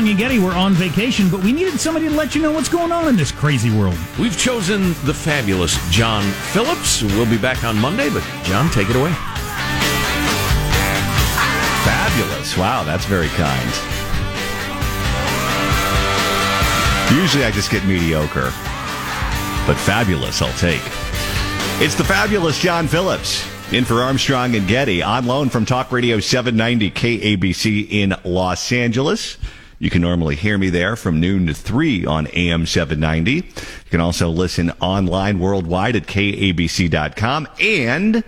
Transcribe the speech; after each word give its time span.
We're 0.00 0.06
Armstrong 0.06 0.18
and 0.18 0.18
Getty. 0.18 0.38
We're 0.38 0.56
on 0.56 0.72
vacation, 0.72 1.28
but 1.28 1.44
we 1.44 1.52
needed 1.52 1.78
somebody 1.78 2.08
to 2.08 2.14
let 2.14 2.34
you 2.34 2.40
know 2.40 2.52
what's 2.52 2.70
going 2.70 2.90
on 2.90 3.08
in 3.08 3.16
this 3.16 3.30
crazy 3.30 3.70
world. 3.70 3.98
We've 4.18 4.36
chosen 4.38 4.94
the 5.04 5.12
fabulous 5.12 5.76
John 5.90 6.22
Phillips. 6.52 7.02
We'll 7.02 7.28
be 7.28 7.36
back 7.36 7.64
on 7.64 7.78
Monday, 7.78 8.08
but 8.08 8.22
John, 8.44 8.70
take 8.70 8.88
it 8.88 8.96
away. 8.96 9.12
Fabulous. 11.84 12.56
Wow, 12.56 12.82
that's 12.82 13.04
very 13.04 13.28
kind. 13.28 13.68
Usually 17.14 17.44
I 17.44 17.50
just 17.50 17.70
get 17.70 17.84
mediocre, 17.84 18.52
but 19.66 19.76
fabulous 19.76 20.40
I'll 20.40 20.56
take. 20.56 20.82
It's 21.82 21.94
the 21.94 22.04
fabulous 22.04 22.58
John 22.58 22.88
Phillips 22.88 23.46
in 23.70 23.84
for 23.84 24.02
Armstrong 24.02 24.56
and 24.56 24.66
Getty 24.66 25.02
on 25.02 25.26
loan 25.26 25.50
from 25.50 25.66
Talk 25.66 25.92
Radio 25.92 26.20
790 26.20 26.90
KABC 26.90 27.90
in 27.90 28.16
Los 28.24 28.72
Angeles. 28.72 29.36
You 29.80 29.88
can 29.88 30.02
normally 30.02 30.36
hear 30.36 30.58
me 30.58 30.68
there 30.68 30.94
from 30.94 31.20
noon 31.20 31.46
to 31.46 31.54
3 31.54 32.04
on 32.04 32.28
AM 32.34 32.66
790. 32.66 33.32
You 33.32 33.42
can 33.90 34.00
also 34.02 34.28
listen 34.28 34.70
online 34.72 35.38
worldwide 35.38 35.96
at 35.96 36.06
kabc.com 36.06 37.48
and 37.58 38.22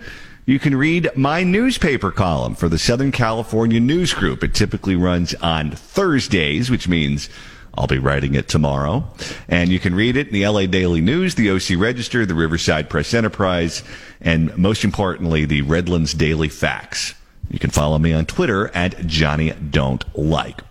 you 0.47 0.57
can 0.57 0.75
read 0.75 1.11
my 1.15 1.43
newspaper 1.43 2.09
column 2.11 2.55
for 2.55 2.67
the 2.69 2.79
Southern 2.79 3.11
California 3.11 3.79
News 3.79 4.15
Group. 4.15 4.43
It 4.43 4.55
typically 4.55 4.95
runs 4.95 5.35
on 5.35 5.69
Thursdays, 5.69 6.71
which 6.71 6.87
means 6.87 7.29
I'll 7.75 7.85
be 7.85 7.99
writing 7.99 8.33
it 8.33 8.47
tomorrow. 8.49 9.05
And 9.47 9.69
you 9.69 9.79
can 9.79 9.93
read 9.93 10.17
it 10.17 10.29
in 10.29 10.33
the 10.33 10.47
LA 10.47 10.65
Daily 10.65 11.01
News, 11.01 11.35
the 11.35 11.51
OC 11.51 11.79
Register, 11.79 12.25
the 12.25 12.33
Riverside 12.33 12.89
Press 12.89 13.13
Enterprise, 13.13 13.83
and 14.19 14.57
most 14.57 14.83
importantly, 14.83 15.45
the 15.45 15.61
Redlands 15.61 16.15
Daily 16.15 16.49
Facts. 16.49 17.13
You 17.51 17.59
can 17.59 17.69
follow 17.69 17.99
me 17.99 18.11
on 18.11 18.25
Twitter 18.25 18.69
at 18.69 19.05
Johnny 19.05 19.51
Don't 19.51 20.03
Like. 20.17 20.61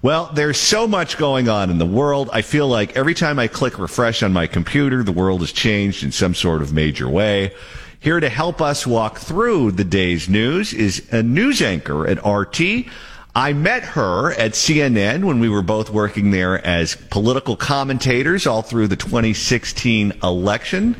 Well, 0.00 0.30
there's 0.32 0.58
so 0.58 0.86
much 0.86 1.18
going 1.18 1.48
on 1.48 1.70
in 1.70 1.78
the 1.78 1.86
world. 1.86 2.30
I 2.32 2.42
feel 2.42 2.68
like 2.68 2.96
every 2.96 3.14
time 3.14 3.40
I 3.40 3.48
click 3.48 3.80
refresh 3.80 4.22
on 4.22 4.32
my 4.32 4.46
computer, 4.46 5.02
the 5.02 5.10
world 5.10 5.40
has 5.40 5.50
changed 5.50 6.04
in 6.04 6.12
some 6.12 6.36
sort 6.36 6.62
of 6.62 6.72
major 6.72 7.08
way. 7.08 7.52
Here 7.98 8.20
to 8.20 8.28
help 8.28 8.62
us 8.62 8.86
walk 8.86 9.18
through 9.18 9.72
the 9.72 9.82
day's 9.82 10.28
news 10.28 10.72
is 10.72 11.12
a 11.12 11.24
news 11.24 11.60
anchor 11.60 12.06
at 12.06 12.24
RT. 12.24 12.86
I 13.34 13.52
met 13.52 13.82
her 13.82 14.32
at 14.34 14.52
CNN 14.52 15.24
when 15.24 15.40
we 15.40 15.48
were 15.48 15.62
both 15.62 15.90
working 15.90 16.30
there 16.30 16.64
as 16.64 16.94
political 17.10 17.56
commentators 17.56 18.46
all 18.46 18.62
through 18.62 18.86
the 18.86 18.96
2016 18.96 20.12
election. 20.22 20.94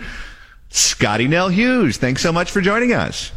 Scottie 0.70 1.28
Nell 1.28 1.50
Hughes, 1.50 1.98
thanks 1.98 2.20
so 2.20 2.32
much 2.32 2.50
for 2.50 2.60
joining 2.60 2.92
us. 2.92 3.30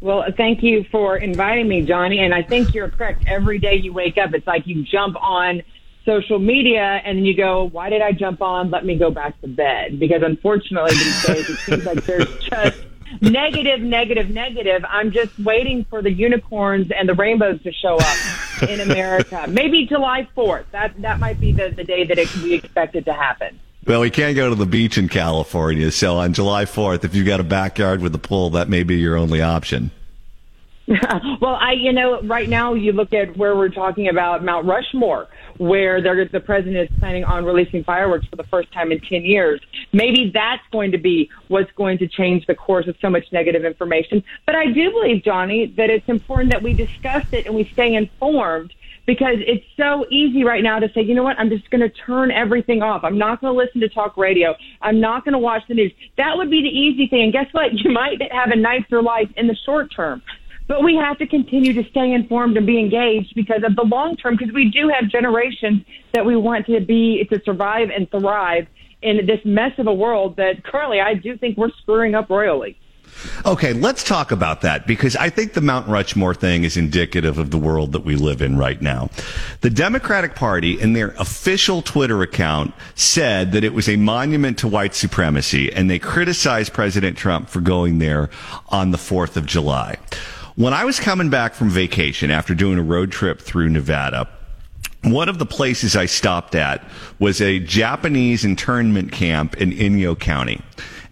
Well, 0.00 0.24
thank 0.36 0.62
you 0.62 0.84
for 0.92 1.16
inviting 1.16 1.68
me, 1.68 1.82
Johnny. 1.82 2.20
And 2.20 2.32
I 2.32 2.42
think 2.42 2.74
you're 2.74 2.88
correct. 2.88 3.24
Every 3.26 3.58
day 3.58 3.76
you 3.76 3.92
wake 3.92 4.16
up, 4.16 4.32
it's 4.32 4.46
like 4.46 4.66
you 4.66 4.84
jump 4.84 5.16
on 5.20 5.62
social 6.04 6.38
media 6.38 7.02
and 7.04 7.18
then 7.18 7.24
you 7.24 7.36
go, 7.36 7.68
why 7.68 7.90
did 7.90 8.00
I 8.00 8.12
jump 8.12 8.40
on? 8.40 8.70
Let 8.70 8.84
me 8.84 8.96
go 8.96 9.10
back 9.10 9.40
to 9.40 9.48
bed. 9.48 9.98
Because 9.98 10.22
unfortunately 10.22 10.92
these 10.92 11.26
days 11.26 11.50
it 11.50 11.58
seems 11.58 11.84
like 11.84 12.04
there's 12.04 12.38
just 12.38 12.78
negative, 13.20 13.80
negative, 13.80 14.30
negative. 14.30 14.84
I'm 14.88 15.10
just 15.10 15.36
waiting 15.40 15.84
for 15.90 16.00
the 16.00 16.12
unicorns 16.12 16.90
and 16.96 17.08
the 17.08 17.14
rainbows 17.14 17.60
to 17.64 17.72
show 17.72 17.96
up 17.96 18.68
in 18.68 18.80
America. 18.80 19.46
Maybe 19.50 19.84
July 19.84 20.28
4th. 20.36 20.64
That, 20.70 21.00
that 21.02 21.18
might 21.18 21.40
be 21.40 21.50
the, 21.50 21.70
the 21.70 21.84
day 21.84 22.04
that 22.04 22.18
it, 22.18 22.34
we 22.36 22.54
expect 22.54 22.94
it 22.94 23.04
to 23.06 23.12
happen. 23.12 23.58
Well, 23.88 24.02
we 24.02 24.10
can't 24.10 24.36
go 24.36 24.50
to 24.50 24.54
the 24.54 24.66
beach 24.66 24.98
in 24.98 25.08
California. 25.08 25.90
So 25.90 26.18
on 26.18 26.34
July 26.34 26.66
4th, 26.66 27.04
if 27.04 27.14
you've 27.14 27.26
got 27.26 27.40
a 27.40 27.44
backyard 27.44 28.02
with 28.02 28.14
a 28.14 28.18
pool, 28.18 28.50
that 28.50 28.68
may 28.68 28.82
be 28.82 28.96
your 28.96 29.16
only 29.16 29.40
option. 29.40 29.90
well, 31.40 31.56
I, 31.58 31.72
you 31.72 31.94
know, 31.94 32.20
right 32.20 32.50
now 32.50 32.74
you 32.74 32.92
look 32.92 33.14
at 33.14 33.34
where 33.38 33.56
we're 33.56 33.70
talking 33.70 34.08
about 34.08 34.44
Mount 34.44 34.66
Rushmore 34.66 35.28
where 35.58 36.00
the 36.00 36.40
president 36.40 36.90
is 36.90 36.98
planning 36.98 37.24
on 37.24 37.44
releasing 37.44 37.82
fireworks 37.82 38.26
for 38.26 38.36
the 38.36 38.44
first 38.44 38.72
time 38.72 38.92
in 38.92 39.00
10 39.00 39.24
years. 39.24 39.60
Maybe 39.92 40.30
that's 40.32 40.62
going 40.70 40.92
to 40.92 40.98
be 40.98 41.30
what's 41.48 41.70
going 41.72 41.98
to 41.98 42.08
change 42.08 42.46
the 42.46 42.54
course 42.54 42.86
of 42.86 42.96
so 43.00 43.10
much 43.10 43.24
negative 43.32 43.64
information. 43.64 44.22
But 44.46 44.54
I 44.54 44.66
do 44.66 44.90
believe, 44.90 45.24
Johnny, 45.24 45.66
that 45.76 45.90
it's 45.90 46.08
important 46.08 46.52
that 46.52 46.62
we 46.62 46.74
discuss 46.74 47.24
it 47.32 47.46
and 47.46 47.54
we 47.54 47.64
stay 47.64 47.94
informed 47.94 48.72
because 49.08 49.36
it's 49.38 49.64
so 49.74 50.04
easy 50.10 50.44
right 50.44 50.62
now 50.62 50.78
to 50.78 50.86
say, 50.92 51.00
you 51.00 51.14
know 51.14 51.22
what, 51.22 51.38
I'm 51.38 51.48
just 51.48 51.70
going 51.70 51.80
to 51.80 51.88
turn 51.88 52.30
everything 52.30 52.82
off. 52.82 53.04
I'm 53.04 53.16
not 53.16 53.40
going 53.40 53.54
to 53.54 53.58
listen 53.58 53.80
to 53.80 53.88
talk 53.88 54.18
radio. 54.18 54.54
I'm 54.82 55.00
not 55.00 55.24
going 55.24 55.32
to 55.32 55.38
watch 55.38 55.62
the 55.66 55.72
news. 55.72 55.92
That 56.18 56.36
would 56.36 56.50
be 56.50 56.60
the 56.60 56.68
easy 56.68 57.06
thing. 57.06 57.22
And 57.22 57.32
guess 57.32 57.46
what? 57.52 57.72
You 57.78 57.90
might 57.90 58.20
have 58.30 58.50
a 58.50 58.56
nicer 58.56 59.00
life 59.00 59.30
in 59.36 59.46
the 59.46 59.56
short 59.64 59.90
term. 59.94 60.20
But 60.66 60.82
we 60.82 60.94
have 60.96 61.16
to 61.18 61.26
continue 61.26 61.72
to 61.72 61.88
stay 61.88 62.12
informed 62.12 62.58
and 62.58 62.66
be 62.66 62.78
engaged 62.78 63.34
because 63.34 63.62
of 63.64 63.76
the 63.76 63.84
long 63.84 64.16
term, 64.16 64.36
because 64.36 64.52
we 64.52 64.68
do 64.68 64.90
have 64.90 65.08
generations 65.08 65.84
that 66.12 66.26
we 66.26 66.36
want 66.36 66.66
to 66.66 66.80
be, 66.80 67.24
to 67.30 67.40
survive 67.44 67.88
and 67.88 68.10
thrive 68.10 68.66
in 69.00 69.24
this 69.24 69.40
mess 69.46 69.72
of 69.78 69.86
a 69.86 69.94
world 69.94 70.36
that 70.36 70.64
currently 70.64 71.00
I 71.00 71.14
do 71.14 71.38
think 71.38 71.56
we're 71.56 71.70
screwing 71.80 72.14
up 72.14 72.28
royally. 72.28 72.76
Okay, 73.44 73.72
let's 73.72 74.04
talk 74.04 74.30
about 74.30 74.60
that 74.62 74.86
because 74.86 75.16
I 75.16 75.30
think 75.30 75.52
the 75.52 75.60
Mount 75.60 75.88
Rushmore 75.88 76.34
thing 76.34 76.64
is 76.64 76.76
indicative 76.76 77.38
of 77.38 77.50
the 77.50 77.58
world 77.58 77.92
that 77.92 78.04
we 78.04 78.16
live 78.16 78.42
in 78.42 78.56
right 78.56 78.80
now. 78.80 79.10
The 79.60 79.70
Democratic 79.70 80.34
Party, 80.34 80.80
in 80.80 80.92
their 80.92 81.10
official 81.18 81.82
Twitter 81.82 82.22
account, 82.22 82.74
said 82.94 83.52
that 83.52 83.64
it 83.64 83.74
was 83.74 83.88
a 83.88 83.96
monument 83.96 84.58
to 84.58 84.68
white 84.68 84.94
supremacy, 84.94 85.72
and 85.72 85.90
they 85.90 85.98
criticized 85.98 86.72
President 86.72 87.16
Trump 87.16 87.48
for 87.48 87.60
going 87.60 87.98
there 87.98 88.30
on 88.68 88.90
the 88.90 88.98
4th 88.98 89.36
of 89.36 89.46
July. 89.46 89.96
When 90.56 90.74
I 90.74 90.84
was 90.84 90.98
coming 90.98 91.30
back 91.30 91.54
from 91.54 91.70
vacation 91.70 92.30
after 92.30 92.54
doing 92.54 92.78
a 92.78 92.82
road 92.82 93.12
trip 93.12 93.40
through 93.40 93.68
Nevada, 93.68 94.28
one 95.02 95.28
of 95.28 95.38
the 95.38 95.46
places 95.46 95.94
I 95.94 96.06
stopped 96.06 96.56
at 96.56 96.84
was 97.20 97.40
a 97.40 97.60
Japanese 97.60 98.44
internment 98.44 99.12
camp 99.12 99.56
in 99.58 99.70
Inyo 99.70 100.18
County. 100.18 100.60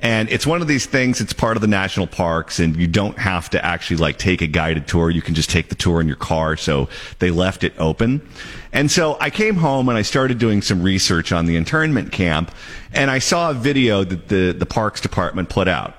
And 0.00 0.28
it's 0.30 0.46
one 0.46 0.60
of 0.60 0.68
these 0.68 0.86
things, 0.86 1.20
it's 1.20 1.32
part 1.32 1.56
of 1.56 1.60
the 1.60 1.66
national 1.66 2.06
parks 2.06 2.58
and 2.58 2.76
you 2.76 2.86
don't 2.86 3.18
have 3.18 3.48
to 3.50 3.64
actually 3.64 3.96
like 3.96 4.18
take 4.18 4.42
a 4.42 4.46
guided 4.46 4.86
tour. 4.86 5.10
You 5.10 5.22
can 5.22 5.34
just 5.34 5.50
take 5.50 5.68
the 5.68 5.74
tour 5.74 6.00
in 6.00 6.06
your 6.06 6.16
car. 6.16 6.56
So 6.56 6.88
they 7.18 7.30
left 7.30 7.64
it 7.64 7.72
open. 7.78 8.26
And 8.72 8.90
so 8.90 9.16
I 9.20 9.30
came 9.30 9.56
home 9.56 9.88
and 9.88 9.96
I 9.96 10.02
started 10.02 10.38
doing 10.38 10.60
some 10.60 10.82
research 10.82 11.32
on 11.32 11.46
the 11.46 11.56
internment 11.56 12.12
camp 12.12 12.50
and 12.92 13.10
I 13.10 13.18
saw 13.18 13.50
a 13.50 13.54
video 13.54 14.04
that 14.04 14.28
the, 14.28 14.52
the 14.52 14.66
parks 14.66 15.00
department 15.00 15.48
put 15.48 15.68
out. 15.68 15.94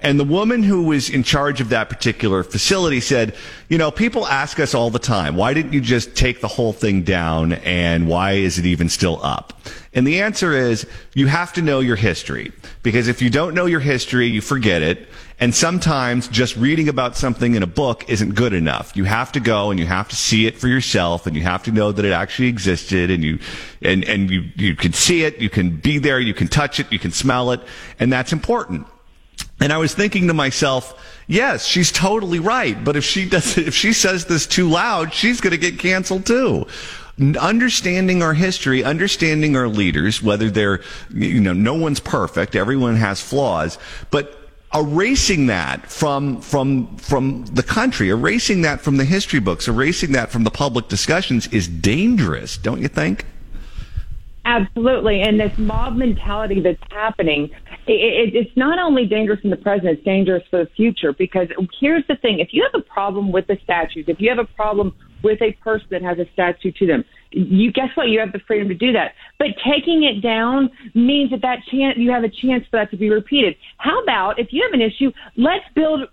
And 0.00 0.20
the 0.20 0.24
woman 0.24 0.62
who 0.62 0.82
was 0.82 1.08
in 1.08 1.22
charge 1.22 1.60
of 1.60 1.70
that 1.70 1.88
particular 1.88 2.42
facility 2.42 3.00
said, 3.00 3.34
you 3.68 3.78
know, 3.78 3.90
people 3.90 4.26
ask 4.26 4.60
us 4.60 4.74
all 4.74 4.90
the 4.90 4.98
time, 4.98 5.36
why 5.36 5.54
didn't 5.54 5.72
you 5.72 5.80
just 5.80 6.14
take 6.14 6.40
the 6.40 6.48
whole 6.48 6.74
thing 6.74 7.02
down 7.02 7.54
and 7.54 8.06
why 8.06 8.32
is 8.32 8.58
it 8.58 8.66
even 8.66 8.90
still 8.90 9.18
up? 9.24 9.58
And 9.94 10.06
the 10.06 10.20
answer 10.20 10.52
is 10.52 10.86
you 11.14 11.26
have 11.28 11.54
to 11.54 11.62
know 11.62 11.80
your 11.80 11.96
history 11.96 12.52
because 12.82 13.08
if 13.08 13.22
you 13.22 13.30
don't 13.30 13.54
know 13.54 13.64
your 13.64 13.80
history, 13.80 14.26
you 14.26 14.42
forget 14.42 14.82
it. 14.82 15.08
And 15.40 15.54
sometimes 15.54 16.28
just 16.28 16.56
reading 16.56 16.88
about 16.88 17.16
something 17.16 17.54
in 17.54 17.62
a 17.62 17.66
book 17.66 18.08
isn't 18.08 18.34
good 18.34 18.52
enough. 18.52 18.94
You 18.96 19.04
have 19.04 19.32
to 19.32 19.40
go 19.40 19.70
and 19.70 19.80
you 19.80 19.86
have 19.86 20.08
to 20.08 20.16
see 20.16 20.46
it 20.46 20.58
for 20.58 20.68
yourself 20.68 21.26
and 21.26 21.34
you 21.34 21.42
have 21.42 21.62
to 21.64 21.72
know 21.72 21.92
that 21.92 22.04
it 22.04 22.12
actually 22.12 22.48
existed 22.48 23.10
and 23.10 23.24
you, 23.24 23.38
and, 23.80 24.04
and 24.04 24.30
you, 24.30 24.44
you 24.56 24.76
can 24.76 24.92
see 24.92 25.24
it, 25.24 25.38
you 25.38 25.48
can 25.48 25.76
be 25.76 25.98
there, 25.98 26.20
you 26.20 26.34
can 26.34 26.48
touch 26.48 26.80
it, 26.80 26.92
you 26.92 26.98
can 26.98 27.10
smell 27.10 27.50
it, 27.52 27.60
and 27.98 28.12
that's 28.12 28.32
important. 28.32 28.86
And 29.60 29.72
I 29.72 29.78
was 29.78 29.94
thinking 29.94 30.28
to 30.28 30.34
myself, 30.34 31.02
yes, 31.26 31.64
she's 31.64 31.90
totally 31.90 32.38
right. 32.38 32.82
But 32.82 32.96
if 32.96 33.04
she 33.04 33.28
does, 33.28 33.56
if 33.58 33.74
she 33.74 33.92
says 33.92 34.26
this 34.26 34.46
too 34.46 34.68
loud, 34.68 35.14
she's 35.14 35.40
going 35.40 35.52
to 35.52 35.58
get 35.58 35.78
canceled 35.78 36.26
too. 36.26 36.66
Understanding 37.40 38.22
our 38.22 38.34
history, 38.34 38.84
understanding 38.84 39.56
our 39.56 39.68
leaders, 39.68 40.22
whether 40.22 40.50
they're, 40.50 40.82
you 41.14 41.40
know, 41.40 41.54
no 41.54 41.74
one's 41.74 42.00
perfect, 42.00 42.54
everyone 42.54 42.96
has 42.96 43.22
flaws, 43.22 43.78
but 44.10 44.46
erasing 44.74 45.46
that 45.46 45.86
from 45.90 46.42
from 46.42 46.94
from 46.98 47.46
the 47.46 47.62
country, 47.62 48.10
erasing 48.10 48.62
that 48.62 48.82
from 48.82 48.98
the 48.98 49.04
history 49.04 49.40
books, 49.40 49.66
erasing 49.66 50.12
that 50.12 50.30
from 50.30 50.44
the 50.44 50.50
public 50.50 50.88
discussions 50.88 51.46
is 51.48 51.66
dangerous, 51.66 52.58
don't 52.58 52.82
you 52.82 52.88
think? 52.88 53.24
Absolutely. 54.46 55.22
And 55.22 55.40
this 55.40 55.56
mob 55.58 55.96
mentality 55.96 56.60
that's 56.60 56.82
happening, 56.90 57.50
it, 57.86 58.34
it, 58.34 58.34
it's 58.34 58.56
not 58.56 58.78
only 58.78 59.06
dangerous 59.06 59.40
in 59.44 59.50
the 59.50 59.56
present, 59.56 59.88
it's 59.88 60.04
dangerous 60.04 60.42
for 60.50 60.64
the 60.64 60.70
future. 60.76 61.12
Because 61.12 61.48
here's 61.80 62.04
the 62.08 62.16
thing 62.16 62.40
if 62.40 62.48
you 62.52 62.66
have 62.70 62.80
a 62.80 62.84
problem 62.84 63.32
with 63.32 63.46
the 63.46 63.56
statues, 63.62 64.06
if 64.08 64.20
you 64.20 64.28
have 64.28 64.38
a 64.38 64.54
problem 64.54 64.94
with 65.22 65.40
a 65.42 65.52
person 65.62 65.86
that 65.90 66.02
has 66.02 66.18
a 66.18 66.26
statue 66.32 66.72
to 66.78 66.86
them, 66.86 67.04
you 67.30 67.72
guess 67.72 67.88
what? 67.94 68.08
You 68.08 68.20
have 68.20 68.32
the 68.32 68.40
freedom 68.46 68.68
to 68.68 68.74
do 68.74 68.92
that. 68.92 69.12
But 69.38 69.48
taking 69.64 70.04
it 70.04 70.20
down 70.20 70.70
means 70.94 71.30
that 71.30 71.42
that 71.42 71.58
chance 71.70 71.96
you 71.96 72.10
have 72.10 72.24
a 72.24 72.28
chance 72.28 72.64
for 72.70 72.78
that 72.78 72.90
to 72.90 72.96
be 72.96 73.10
repeated. 73.10 73.56
How 73.78 74.02
about 74.02 74.38
if 74.38 74.48
you 74.50 74.62
have 74.62 74.78
an 74.78 74.84
issue, 74.84 75.10
let's 75.36 75.64
build 75.74 76.08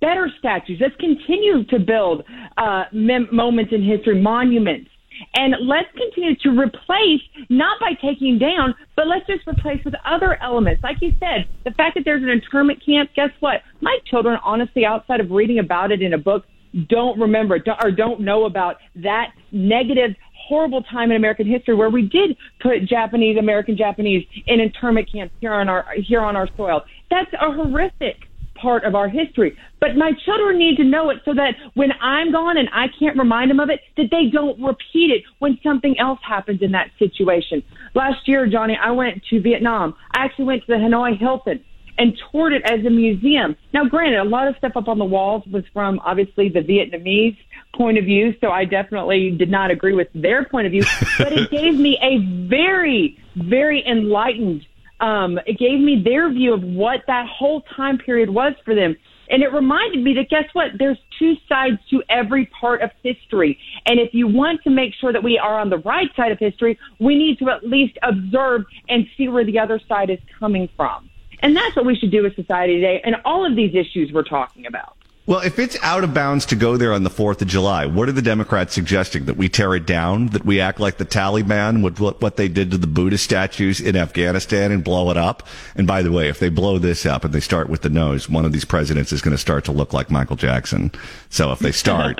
better 0.00 0.30
statues. 0.38 0.78
Let's 0.80 0.96
continue 0.96 1.64
to 1.64 1.78
build 1.78 2.24
uh, 2.56 2.84
mem- 2.92 3.28
moments 3.32 3.72
in 3.72 3.82
history, 3.82 4.20
monuments 4.20 4.90
and 5.34 5.54
let's 5.62 5.88
continue 5.96 6.36
to 6.36 6.50
replace, 6.50 7.22
not 7.48 7.80
by 7.80 7.92
taking 8.00 8.38
down, 8.38 8.74
but 8.96 9.06
let's 9.06 9.26
just 9.26 9.46
replace 9.46 9.84
with 9.84 9.94
other 10.04 10.40
elements. 10.42 10.82
Like 10.82 10.98
you 11.00 11.12
said, 11.20 11.48
the 11.64 11.70
fact 11.72 11.94
that 11.96 12.04
there's 12.04 12.22
an 12.22 12.28
internment 12.28 12.84
camp, 12.84 13.10
guess 13.14 13.30
what? 13.40 13.62
My 13.80 13.98
children, 14.06 14.38
honestly, 14.44 14.84
outside 14.84 15.20
of 15.20 15.30
reading 15.30 15.58
about 15.58 15.92
it 15.92 16.02
in 16.02 16.12
a 16.12 16.18
book, 16.18 16.44
don't 16.88 17.18
remember 17.18 17.58
or 17.82 17.90
don't 17.90 18.20
know 18.20 18.44
about 18.44 18.76
that 18.96 19.32
negative, 19.52 20.14
horrible 20.48 20.82
time 20.82 21.10
in 21.10 21.16
American 21.16 21.46
history 21.46 21.74
where 21.74 21.90
we 21.90 22.02
did 22.02 22.36
put 22.60 22.84
Japanese 22.84 23.38
American 23.38 23.76
Japanese 23.76 24.26
in 24.46 24.60
internment 24.60 25.10
camps 25.10 25.34
here 25.40 25.52
on 25.52 25.68
our 25.68 25.86
here 25.96 26.20
on 26.20 26.36
our 26.36 26.48
soil. 26.56 26.82
That's 27.10 27.32
a 27.34 27.52
horrific 27.52 28.27
part 28.60 28.84
of 28.84 28.94
our 28.94 29.08
history. 29.08 29.56
But 29.80 29.96
my 29.96 30.12
children 30.24 30.58
need 30.58 30.76
to 30.76 30.84
know 30.84 31.10
it 31.10 31.18
so 31.24 31.34
that 31.34 31.54
when 31.74 31.90
I'm 32.00 32.32
gone 32.32 32.56
and 32.56 32.68
I 32.72 32.86
can't 32.98 33.16
remind 33.16 33.50
them 33.50 33.60
of 33.60 33.70
it, 33.70 33.80
that 33.96 34.08
they 34.10 34.26
don't 34.32 34.60
repeat 34.62 35.10
it 35.10 35.22
when 35.38 35.58
something 35.62 35.98
else 35.98 36.20
happens 36.26 36.62
in 36.62 36.72
that 36.72 36.90
situation. 36.98 37.62
Last 37.94 38.26
year, 38.26 38.46
Johnny, 38.46 38.76
I 38.80 38.90
went 38.90 39.22
to 39.30 39.40
Vietnam. 39.40 39.94
I 40.14 40.24
actually 40.24 40.46
went 40.46 40.62
to 40.62 40.66
the 40.68 40.74
Hanoi 40.74 41.18
Hilton 41.18 41.64
and 41.98 42.16
toured 42.30 42.52
it 42.52 42.62
as 42.64 42.84
a 42.86 42.90
museum. 42.90 43.56
Now, 43.74 43.84
granted, 43.84 44.20
a 44.20 44.24
lot 44.24 44.46
of 44.46 44.56
stuff 44.56 44.72
up 44.76 44.88
on 44.88 44.98
the 44.98 45.04
walls 45.04 45.42
was 45.50 45.64
from 45.72 45.98
obviously 46.04 46.48
the 46.48 46.60
Vietnamese 46.60 47.36
point 47.74 47.98
of 47.98 48.04
view, 48.04 48.34
so 48.40 48.50
I 48.50 48.64
definitely 48.64 49.32
did 49.32 49.50
not 49.50 49.70
agree 49.70 49.94
with 49.94 50.08
their 50.14 50.44
point 50.44 50.66
of 50.66 50.72
view, 50.72 50.84
but 51.18 51.32
it 51.32 51.50
gave 51.50 51.74
me 51.74 51.98
a 52.00 52.18
very, 52.48 53.18
very 53.34 53.84
enlightened 53.86 54.64
um, 55.00 55.38
it 55.46 55.58
gave 55.58 55.80
me 55.80 56.02
their 56.02 56.30
view 56.32 56.54
of 56.54 56.62
what 56.62 57.00
that 57.06 57.26
whole 57.26 57.62
time 57.76 57.98
period 57.98 58.30
was 58.30 58.54
for 58.64 58.74
them. 58.74 58.96
And 59.30 59.42
it 59.42 59.52
reminded 59.52 60.02
me 60.02 60.14
that 60.14 60.30
guess 60.30 60.44
what? 60.54 60.72
There's 60.78 60.98
two 61.18 61.34
sides 61.48 61.78
to 61.90 62.02
every 62.08 62.46
part 62.46 62.80
of 62.80 62.90
history. 63.02 63.58
And 63.86 64.00
if 64.00 64.14
you 64.14 64.26
want 64.26 64.62
to 64.64 64.70
make 64.70 64.94
sure 64.94 65.12
that 65.12 65.22
we 65.22 65.38
are 65.38 65.60
on 65.60 65.68
the 65.68 65.78
right 65.78 66.08
side 66.16 66.32
of 66.32 66.38
history, 66.38 66.78
we 66.98 67.14
need 67.14 67.38
to 67.40 67.50
at 67.50 67.66
least 67.66 67.98
observe 68.02 68.64
and 68.88 69.06
see 69.16 69.28
where 69.28 69.44
the 69.44 69.58
other 69.58 69.80
side 69.86 70.08
is 70.08 70.18
coming 70.38 70.68
from. 70.76 71.10
And 71.40 71.54
that's 71.54 71.76
what 71.76 71.84
we 71.84 71.94
should 71.94 72.10
do 72.10 72.26
as 72.26 72.34
society 72.34 72.76
today 72.76 73.00
and 73.04 73.16
all 73.24 73.46
of 73.46 73.54
these 73.54 73.74
issues 73.74 74.10
we're 74.12 74.24
talking 74.24 74.66
about. 74.66 74.97
Well, 75.28 75.40
if 75.40 75.58
it's 75.58 75.76
out 75.82 76.04
of 76.04 76.14
bounds 76.14 76.46
to 76.46 76.56
go 76.56 76.78
there 76.78 76.94
on 76.94 77.02
the 77.02 77.10
4th 77.10 77.42
of 77.42 77.48
July, 77.48 77.84
what 77.84 78.08
are 78.08 78.12
the 78.12 78.22
Democrats 78.22 78.72
suggesting? 78.72 79.26
That 79.26 79.36
we 79.36 79.50
tear 79.50 79.74
it 79.74 79.84
down? 79.84 80.28
That 80.28 80.46
we 80.46 80.58
act 80.58 80.80
like 80.80 80.96
the 80.96 81.04
Taliban 81.04 81.82
with 81.82 82.00
what 82.00 82.36
they 82.38 82.48
did 82.48 82.70
to 82.70 82.78
the 82.78 82.86
Buddha 82.86 83.18
statues 83.18 83.78
in 83.78 83.94
Afghanistan 83.94 84.72
and 84.72 84.82
blow 84.82 85.10
it 85.10 85.18
up? 85.18 85.46
And 85.74 85.86
by 85.86 86.00
the 86.00 86.10
way, 86.10 86.30
if 86.30 86.38
they 86.38 86.48
blow 86.48 86.78
this 86.78 87.04
up 87.04 87.26
and 87.26 87.34
they 87.34 87.40
start 87.40 87.68
with 87.68 87.82
the 87.82 87.90
nose, 87.90 88.26
one 88.26 88.46
of 88.46 88.52
these 88.52 88.64
presidents 88.64 89.12
is 89.12 89.20
going 89.20 89.32
to 89.32 89.38
start 89.38 89.66
to 89.66 89.72
look 89.72 89.92
like 89.92 90.10
Michael 90.10 90.36
Jackson. 90.36 90.92
So 91.28 91.52
if 91.52 91.58
they 91.58 91.72
start, 91.72 92.18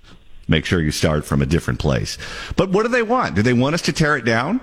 make 0.46 0.66
sure 0.66 0.82
you 0.82 0.90
start 0.90 1.24
from 1.24 1.40
a 1.40 1.46
different 1.46 1.80
place. 1.80 2.18
But 2.56 2.68
what 2.68 2.82
do 2.82 2.90
they 2.90 3.02
want? 3.02 3.36
Do 3.36 3.42
they 3.42 3.54
want 3.54 3.74
us 3.74 3.80
to 3.82 3.92
tear 3.94 4.18
it 4.18 4.26
down? 4.26 4.60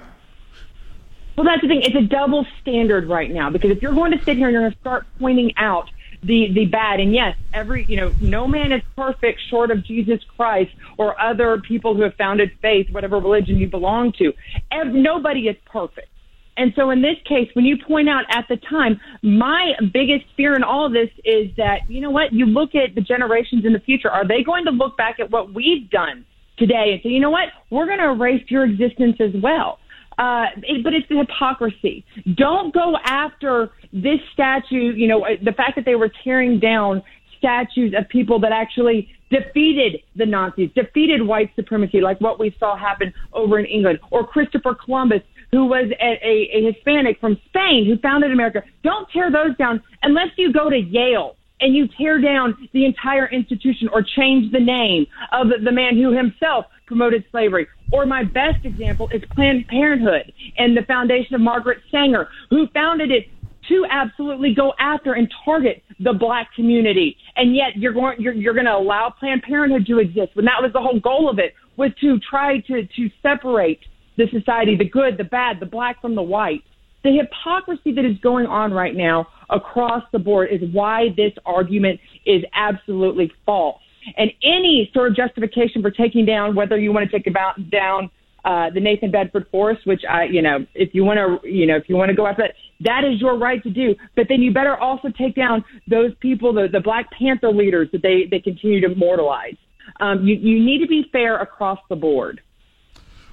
Well, 1.36 1.46
that's 1.46 1.64
the 1.64 1.68
thing. 1.68 1.82
It's 1.82 1.96
a 1.96 2.02
double 2.02 2.46
standard 2.62 3.10
right 3.10 3.32
now 3.32 3.50
because 3.50 3.72
if 3.72 3.82
you're 3.82 3.96
going 3.96 4.12
to 4.12 4.24
sit 4.24 4.38
here 4.38 4.50
and 4.50 4.54
you're 4.54 4.62
going 4.62 4.74
to 4.74 4.80
start 4.82 5.08
pointing 5.18 5.58
out 5.58 5.90
the 6.24 6.52
the 6.54 6.66
bad. 6.66 7.00
And 7.00 7.14
yes, 7.14 7.36
every 7.54 7.86
you 7.86 7.98
know, 7.98 8.12
no 8.22 8.48
man 8.48 8.72
is 8.72 8.82
perfect 8.96 9.40
short 9.50 9.72
of 9.72 9.84
Jesus 9.84 10.20
Christ 10.36 10.72
or 10.98 11.20
other 11.20 11.60
people 11.60 11.96
who 11.96 12.02
have 12.04 12.16
founded 12.16 12.52
faith, 12.62 12.88
whatever 12.92 13.20
religion 13.20 13.58
you 13.58 13.68
belong 13.68 14.14
to. 14.14 14.34
Ev- 14.72 14.88
nobody 14.88 15.48
is 15.48 15.56
perfect. 15.66 16.10
And 16.58 16.74
so 16.76 16.90
in 16.90 17.04
this 17.04 17.18
case, 17.26 17.50
when 17.54 17.66
you 17.66 17.78
point 17.78 18.10
out 18.10 18.26
at 18.30 18.48
the 18.50 18.58
time, 18.58 19.00
my 19.22 19.74
biggest 19.94 20.26
fear 20.36 20.56
in 20.56 20.64
all 20.64 20.88
of 20.88 20.92
this 20.92 21.10
is 21.24 21.56
that, 21.58 21.82
you 21.88 22.02
know 22.02 22.10
what, 22.10 22.34
you 22.34 22.48
look 22.48 22.74
at 22.74 22.96
the 22.96 23.02
generations 23.02 23.64
in 23.64 23.74
the 23.74 23.80
future, 23.80 24.10
are 24.10 24.28
they 24.28 24.42
going 24.42 24.66
to 24.66 24.72
look 24.72 24.98
back 24.98 25.20
at 25.20 25.30
what 25.30 25.54
we've 25.54 25.88
done 25.92 26.26
today 26.58 26.94
and 26.94 27.02
say, 27.04 27.10
you 27.10 27.20
know 27.20 27.30
what, 27.30 27.50
we're 27.70 27.86
going 27.86 28.00
to 28.00 28.10
erase 28.10 28.44
your 28.50 28.64
existence 28.64 29.18
as 29.20 29.40
well? 29.42 29.78
Uh, 30.18 30.46
it, 30.64 30.84
but 30.84 30.94
it's 30.94 31.08
the 31.10 31.18
hypocrisy. 31.18 32.04
Don't 32.36 32.74
go 32.74 32.96
after 33.06 33.70
this 33.94 34.20
statue, 34.34 34.94
you 34.96 35.08
know, 35.08 35.26
the 35.44 35.52
fact 35.52 35.76
that 35.76 35.86
they 35.86 35.96
were 35.96 36.12
tearing 36.24 36.60
down 36.60 37.04
statues 37.38 37.94
of 37.98 38.10
people 38.10 38.40
that 38.40 38.52
actually 38.52 39.10
defeated 39.30 40.02
the 40.16 40.26
Nazis, 40.26 40.70
defeated 40.74 41.22
white 41.22 41.52
supremacy, 41.56 42.02
like 42.02 42.20
what 42.20 42.40
we 42.40 42.56
saw 42.60 42.76
happen 42.78 43.14
over 43.34 43.60
in 43.60 43.66
England, 43.66 44.00
or 44.10 44.26
Christopher 44.26 44.74
Columbus, 44.74 45.22
who 45.52 45.66
was 45.66 45.92
a, 46.02 46.26
a, 46.26 46.50
a 46.58 46.72
Hispanic 46.74 47.20
from 47.20 47.38
Spain 47.50 47.86
who 47.86 47.98
founded 48.00 48.32
America. 48.32 48.64
Don't 48.84 49.08
tear 49.12 49.32
those 49.32 49.56
down 49.58 49.84
unless 50.04 50.30
you 50.38 50.52
go 50.52 50.70
to 50.70 50.78
Yale 50.78 51.36
and 51.60 51.76
you 51.76 51.88
tear 51.98 52.22
down 52.22 52.70
the 52.74 52.86
entire 52.86 53.28
institution 53.28 53.90
or 53.92 54.04
change 54.04 54.52
the 54.52 54.60
name 54.60 55.08
of 55.32 55.48
the 55.64 55.72
man 55.72 55.96
who 55.96 56.16
himself 56.16 56.66
promoted 56.86 57.26
slavery. 57.32 57.68
Or 57.92 58.06
my 58.06 58.24
best 58.24 58.64
example 58.64 59.10
is 59.14 59.22
Planned 59.32 59.68
Parenthood 59.68 60.32
and 60.58 60.76
the 60.76 60.84
foundation 60.84 61.36
of 61.36 61.42
Margaret 61.42 61.80
Sanger, 61.92 62.28
who 62.50 62.68
founded 62.74 63.12
it 63.12 63.28
to 63.70 63.86
absolutely 63.90 64.54
go 64.54 64.74
after 64.80 65.14
and 65.14 65.32
target 65.44 65.84
the 66.00 66.14
black 66.14 66.54
community. 66.56 67.18
And 67.36 67.56
yet 67.56 67.76
you're 67.76 67.94
going, 67.94 68.22
you're, 68.22 68.34
you're 68.34 68.54
going 68.54 68.66
to 68.66 68.76
allow 68.76 69.14
Planned 69.20 69.44
Parenthood 69.44 69.86
to 69.88 70.00
exist 70.00 70.36
when 70.36 70.46
that 70.46 70.62
was 70.62 70.72
the 70.74 70.82
whole 70.82 71.00
goal 71.00 71.30
of 71.30 71.40
it 71.40 71.54
was 71.76 71.92
to 72.02 72.20
try 72.20 72.60
to, 72.62 72.86
to 72.86 73.10
separate 73.22 73.80
the 74.18 74.26
society, 74.32 74.76
the 74.76 74.90
good, 74.90 75.18
the 75.18 75.24
bad, 75.24 75.60
the 75.60 75.66
black 75.66 76.02
from 76.02 76.16
the 76.16 76.22
white. 76.22 76.64
The 77.04 77.12
hypocrisy 77.12 77.94
that 77.94 78.06
is 78.06 78.18
going 78.20 78.48
on 78.48 78.74
right 78.74 78.96
now 78.96 79.28
across 79.50 80.04
the 80.12 80.20
board 80.20 80.50
is 80.52 80.62
why 80.72 81.08
this 81.16 81.34
argument 81.46 82.00
is 82.26 82.44
absolutely 82.54 83.32
false. 83.46 83.82
And 84.18 84.32
any 84.44 84.90
sort 84.94 85.10
of 85.12 85.18
justification 85.18 85.82
for 85.82 85.92
taking 85.92 86.26
down, 86.26 86.56
whether 86.56 86.78
you 86.78 86.94
want 86.94 87.10
to 87.10 87.18
take 87.18 87.28
about 87.28 87.70
down 87.70 88.10
uh, 88.46 88.70
the 88.74 88.80
Nathan 88.80 89.12
Bedford 89.12 89.48
Forrest, 89.52 89.86
which 89.86 90.04
I, 90.10 90.24
you 90.24 90.42
know, 90.42 90.66
if 90.74 90.94
you 90.94 91.04
want 91.04 91.18
to, 91.18 91.50
you 91.50 91.66
know, 91.66 91.76
if 91.76 91.90
you 91.90 91.98
want 91.98 92.10
to 92.10 92.16
go 92.16 92.26
after 92.26 92.44
that, 92.44 92.54
that 92.80 93.04
is 93.04 93.20
your 93.20 93.38
right 93.38 93.62
to 93.64 93.70
do. 93.70 93.94
But 94.16 94.28
then 94.30 94.42
you 94.42 94.54
better 94.54 94.78
also 94.78 95.10
take 95.10 95.36
down 95.36 95.66
those 95.90 96.12
people, 96.22 96.54
the, 96.54 96.68
the 96.72 96.80
Black 96.80 97.12
Panther 97.12 97.52
leaders 97.52 97.90
that 97.92 98.02
they, 98.02 98.26
they 98.30 98.40
continue 98.40 98.80
to 98.82 98.94
immortalize. 98.94 99.56
Um, 100.00 100.26
you, 100.26 100.36
you 100.36 100.64
need 100.64 100.80
to 100.80 100.88
be 100.88 101.06
fair 101.12 101.40
across 101.40 101.80
the 101.90 101.96
board. 101.96 102.42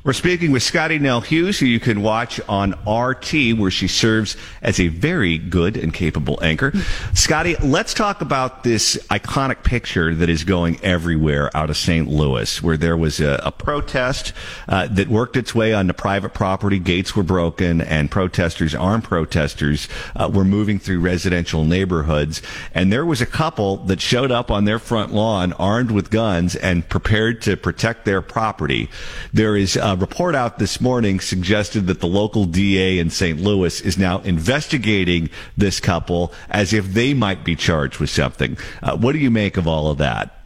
We're 0.04 0.12
speaking 0.12 0.52
with 0.52 0.62
Scottie 0.62 0.98
Nell 0.98 1.22
Hughes, 1.22 1.58
who 1.58 1.64
you 1.64 1.80
can 1.80 2.02
watch 2.02 2.38
on 2.46 2.72
RT, 2.86 3.56
where 3.56 3.70
she 3.70 3.88
serves 3.88 4.36
as 4.60 4.78
a 4.78 4.88
very 4.88 5.38
good 5.38 5.78
and 5.78 5.94
capable 5.94 6.38
anchor. 6.42 6.74
Scottie, 7.14 7.56
let's 7.62 7.94
talk 7.94 8.20
about 8.20 8.64
this 8.64 8.98
iconic 9.08 9.64
picture 9.64 10.14
that 10.14 10.28
is 10.28 10.44
going 10.44 10.78
everywhere 10.84 11.50
out 11.56 11.70
of 11.70 11.78
St. 11.78 12.06
Louis, 12.06 12.62
where 12.62 12.76
there 12.76 12.98
was 12.98 13.18
a, 13.18 13.40
a 13.44 13.50
protest 13.50 14.34
uh, 14.68 14.88
that 14.88 15.08
worked 15.08 15.38
its 15.38 15.54
way 15.54 15.72
onto 15.72 15.94
private 15.94 16.34
property. 16.34 16.78
Gates 16.78 17.16
were 17.16 17.22
broken, 17.22 17.80
and 17.80 18.10
protesters, 18.10 18.74
armed 18.74 19.04
protesters, 19.04 19.88
uh, 20.16 20.30
were 20.30 20.44
moving 20.44 20.78
through 20.78 21.00
residential 21.00 21.64
neighborhoods. 21.64 22.42
And 22.74 22.92
there 22.92 23.06
was 23.06 23.22
a 23.22 23.26
couple 23.26 23.78
that 23.86 24.02
showed 24.02 24.30
up 24.30 24.50
on 24.50 24.66
their 24.66 24.78
front 24.78 25.14
lawn 25.14 25.54
armed 25.54 25.90
with 25.90 26.10
guns 26.10 26.56
and 26.56 26.86
prepared 26.86 27.40
to 27.40 27.56
protect 27.56 28.04
their 28.04 28.20
property. 28.20 28.90
There 29.32 29.56
is 29.56 29.78
uh, 29.78 29.93
report 29.96 30.34
out 30.34 30.58
this 30.58 30.80
morning 30.80 31.20
suggested 31.20 31.86
that 31.86 32.00
the 32.00 32.06
local 32.06 32.44
DA 32.44 32.98
in 32.98 33.10
St. 33.10 33.40
Louis 33.40 33.80
is 33.80 33.98
now 33.98 34.20
investigating 34.20 35.30
this 35.56 35.80
couple 35.80 36.32
as 36.48 36.72
if 36.72 36.86
they 36.86 37.14
might 37.14 37.44
be 37.44 37.56
charged 37.56 37.98
with 37.98 38.10
something. 38.10 38.56
Uh, 38.82 38.96
what 38.96 39.12
do 39.12 39.18
you 39.18 39.30
make 39.30 39.56
of 39.56 39.66
all 39.66 39.90
of 39.90 39.98
that? 39.98 40.40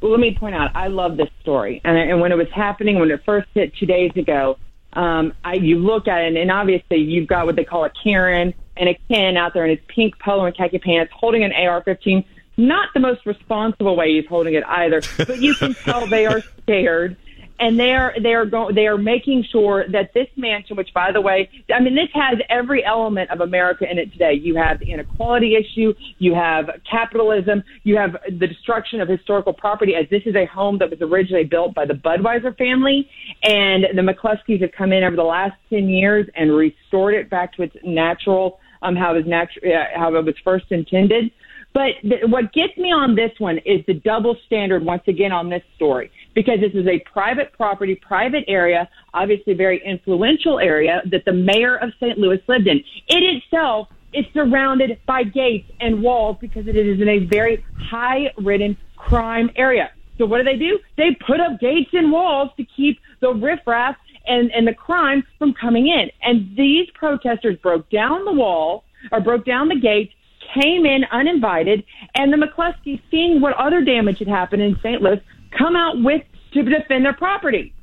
Well, 0.00 0.10
let 0.10 0.20
me 0.20 0.34
point 0.34 0.56
out, 0.56 0.74
I 0.74 0.88
love 0.88 1.16
this 1.16 1.28
story. 1.40 1.80
And, 1.84 1.96
and 1.96 2.20
when 2.20 2.32
it 2.32 2.36
was 2.36 2.50
happening, 2.52 2.98
when 2.98 3.10
it 3.10 3.22
first 3.24 3.48
hit 3.54 3.74
two 3.76 3.86
days 3.86 4.10
ago, 4.16 4.58
um, 4.94 5.32
I, 5.44 5.54
you 5.54 5.78
look 5.78 6.08
at 6.08 6.22
it, 6.22 6.36
and 6.36 6.50
obviously 6.50 6.98
you've 6.98 7.28
got 7.28 7.46
what 7.46 7.56
they 7.56 7.64
call 7.64 7.84
a 7.84 7.90
Karen 7.90 8.52
and 8.76 8.88
a 8.88 8.98
Ken 9.08 9.36
out 9.36 9.54
there 9.54 9.64
in 9.64 9.70
his 9.70 9.86
pink 9.86 10.18
polo 10.18 10.44
and 10.44 10.56
khaki 10.56 10.78
pants 10.78 11.12
holding 11.14 11.44
an 11.44 11.52
AR-15. 11.52 12.24
Not 12.56 12.90
the 12.92 13.00
most 13.00 13.24
responsible 13.24 13.96
way 13.96 14.14
he's 14.16 14.26
holding 14.26 14.54
it 14.54 14.64
either, 14.66 15.02
but 15.16 15.40
you 15.40 15.54
can 15.54 15.74
tell 15.74 16.06
they 16.06 16.26
are 16.26 16.42
scared 16.62 17.16
and 17.62 17.78
they're 17.78 18.12
they're 18.20 18.44
going 18.44 18.74
they 18.74 18.88
are 18.88 18.98
making 18.98 19.44
sure 19.52 19.84
that 19.92 20.12
this 20.14 20.26
mansion, 20.36 20.76
which 20.76 20.92
by 20.92 21.12
the 21.12 21.20
way, 21.20 21.48
I 21.72 21.80
mean 21.80 21.94
this 21.94 22.08
has 22.12 22.38
every 22.50 22.84
element 22.84 23.30
of 23.30 23.40
America 23.40 23.88
in 23.88 23.98
it 23.98 24.10
today. 24.12 24.32
You 24.32 24.56
have 24.56 24.80
the 24.80 24.86
inequality 24.86 25.54
issue, 25.54 25.94
you 26.18 26.34
have 26.34 26.70
capitalism, 26.90 27.62
you 27.84 27.96
have 27.96 28.16
the 28.28 28.48
destruction 28.48 29.00
of 29.00 29.08
historical 29.08 29.52
property. 29.52 29.94
As 29.94 30.06
this 30.10 30.22
is 30.26 30.34
a 30.34 30.44
home 30.46 30.78
that 30.78 30.90
was 30.90 30.98
originally 31.00 31.44
built 31.44 31.72
by 31.72 31.86
the 31.86 31.94
Budweiser 31.94 32.56
family, 32.58 33.08
and 33.44 33.84
the 33.94 34.02
McCloskeys 34.02 34.60
have 34.60 34.72
come 34.76 34.92
in 34.92 35.04
over 35.04 35.14
the 35.14 35.22
last 35.22 35.54
ten 35.70 35.88
years 35.88 36.26
and 36.34 36.52
restored 36.52 37.14
it 37.14 37.30
back 37.30 37.54
to 37.54 37.62
its 37.62 37.76
natural 37.84 38.58
um, 38.82 38.96
how 38.96 39.14
it 39.14 39.18
was 39.18 39.26
natural 39.26 39.72
uh, 39.72 39.84
how 39.96 40.12
it 40.12 40.24
was 40.24 40.34
first 40.42 40.66
intended. 40.70 41.30
But 41.74 41.92
th- 42.02 42.24
what 42.26 42.52
gets 42.52 42.76
me 42.76 42.92
on 42.92 43.14
this 43.14 43.30
one 43.38 43.58
is 43.58 43.80
the 43.86 43.94
double 43.94 44.36
standard 44.46 44.84
once 44.84 45.04
again 45.06 45.30
on 45.30 45.48
this 45.48 45.62
story 45.76 46.10
because 46.34 46.60
this 46.60 46.72
is 46.74 46.86
a 46.86 46.98
private 47.12 47.52
property, 47.52 47.94
private 47.94 48.44
area, 48.48 48.88
obviously 49.14 49.54
very 49.54 49.82
influential 49.84 50.58
area 50.58 51.02
that 51.10 51.24
the 51.24 51.32
mayor 51.32 51.76
of 51.76 51.90
St. 52.00 52.18
Louis 52.18 52.40
lived 52.48 52.66
in. 52.66 52.78
It 53.08 53.22
itself 53.22 53.88
is 54.12 54.24
surrounded 54.34 55.00
by 55.06 55.24
gates 55.24 55.70
and 55.80 56.02
walls 56.02 56.36
because 56.40 56.66
it 56.66 56.76
is 56.76 57.00
in 57.00 57.08
a 57.08 57.18
very 57.26 57.64
high 57.78 58.32
ridden 58.38 58.76
crime 58.96 59.50
area. 59.56 59.90
So 60.18 60.26
what 60.26 60.38
do 60.38 60.44
they 60.44 60.58
do? 60.58 60.78
They 60.96 61.16
put 61.26 61.40
up 61.40 61.58
gates 61.60 61.90
and 61.92 62.12
walls 62.12 62.50
to 62.56 62.64
keep 62.76 63.00
the 63.20 63.32
riffraff 63.32 63.96
and, 64.26 64.50
and 64.52 64.66
the 64.66 64.74
crime 64.74 65.24
from 65.38 65.54
coming 65.54 65.88
in. 65.88 66.10
And 66.22 66.54
these 66.56 66.88
protesters 66.94 67.56
broke 67.58 67.88
down 67.90 68.24
the 68.24 68.32
wall 68.32 68.84
or 69.10 69.20
broke 69.20 69.44
down 69.44 69.68
the 69.68 69.80
gates 69.80 70.12
came 70.54 70.84
in 70.84 71.04
uninvited, 71.10 71.84
and 72.14 72.32
the 72.32 72.36
McCloskeys, 72.36 73.00
seeing 73.10 73.40
what 73.40 73.54
other 73.56 73.82
damage 73.82 74.18
had 74.18 74.28
happened 74.28 74.62
in 74.62 74.76
St. 74.82 75.02
Louis, 75.02 75.20
come 75.56 75.76
out 75.76 76.02
with 76.02 76.22
to 76.54 76.62
defend 76.62 77.04
their 77.04 77.14
property. 77.14 77.74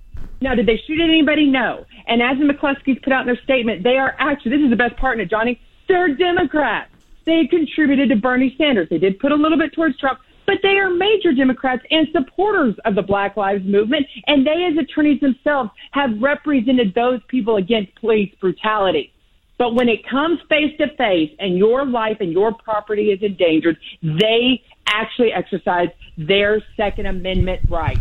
Now, 0.42 0.56
did 0.56 0.66
they 0.66 0.82
shoot 0.88 1.02
anybody? 1.02 1.46
No. 1.48 1.86
And 2.08 2.22
as 2.22 2.38
the 2.38 2.46
McCloskeys 2.46 3.02
put 3.04 3.12
out 3.12 3.22
in 3.22 3.28
their 3.28 3.44
statement, 3.44 3.84
they 3.84 3.98
are 3.98 4.16
actually, 4.20 4.52
this 4.52 4.64
is 4.64 4.70
the 4.70 4.76
best 4.76 4.96
part 4.98 5.18
in 5.18 5.26
it, 5.26 5.30
Johnny, 5.30 5.60
they're 5.88 6.16
Democrats. 6.16 6.92
They 7.26 7.46
contributed 7.50 8.10
to 8.10 8.16
Bernie 8.16 8.56
Sanders. 8.58 8.88
They 8.90 8.98
did 8.98 9.20
put 9.20 9.32
a 9.32 9.36
little 9.36 9.58
bit 9.58 9.74
towards 9.74 9.98
Trump, 9.98 10.20
but 10.46 10.58
they 10.64 10.78
are 10.78 10.90
major 10.90 11.34
Democrats 11.34 11.84
and 11.92 12.08
supporters 12.12 12.76
of 12.86 12.96
the 12.96 13.02
Black 13.02 13.38
Lives 13.38 13.66
Movement. 13.66 14.06
And 14.28 14.48
they, 14.48 14.68
as 14.72 14.78
attorneys 14.78 15.20
themselves, 15.20 15.72
have 15.92 16.12
represented 16.22 16.94
those 16.96 17.20
people 17.28 17.58
against 17.58 17.94
police 17.96 18.34
brutality. 18.40 19.14
But 19.60 19.76
when 19.76 19.90
it 19.90 20.08
comes 20.08 20.40
face 20.48 20.76
to 20.78 20.88
face 20.96 21.36
and 21.38 21.58
your 21.58 21.86
life 21.86 22.18
and 22.22 22.32
your 22.32 22.54
property 22.54 23.12
is 23.12 23.22
endangered, 23.22 23.78
they 24.02 24.64
actually 24.88 25.34
exercise 25.34 25.90
their 26.18 26.64
Second 26.78 27.08
Amendment 27.08 27.62
right. 27.70 28.00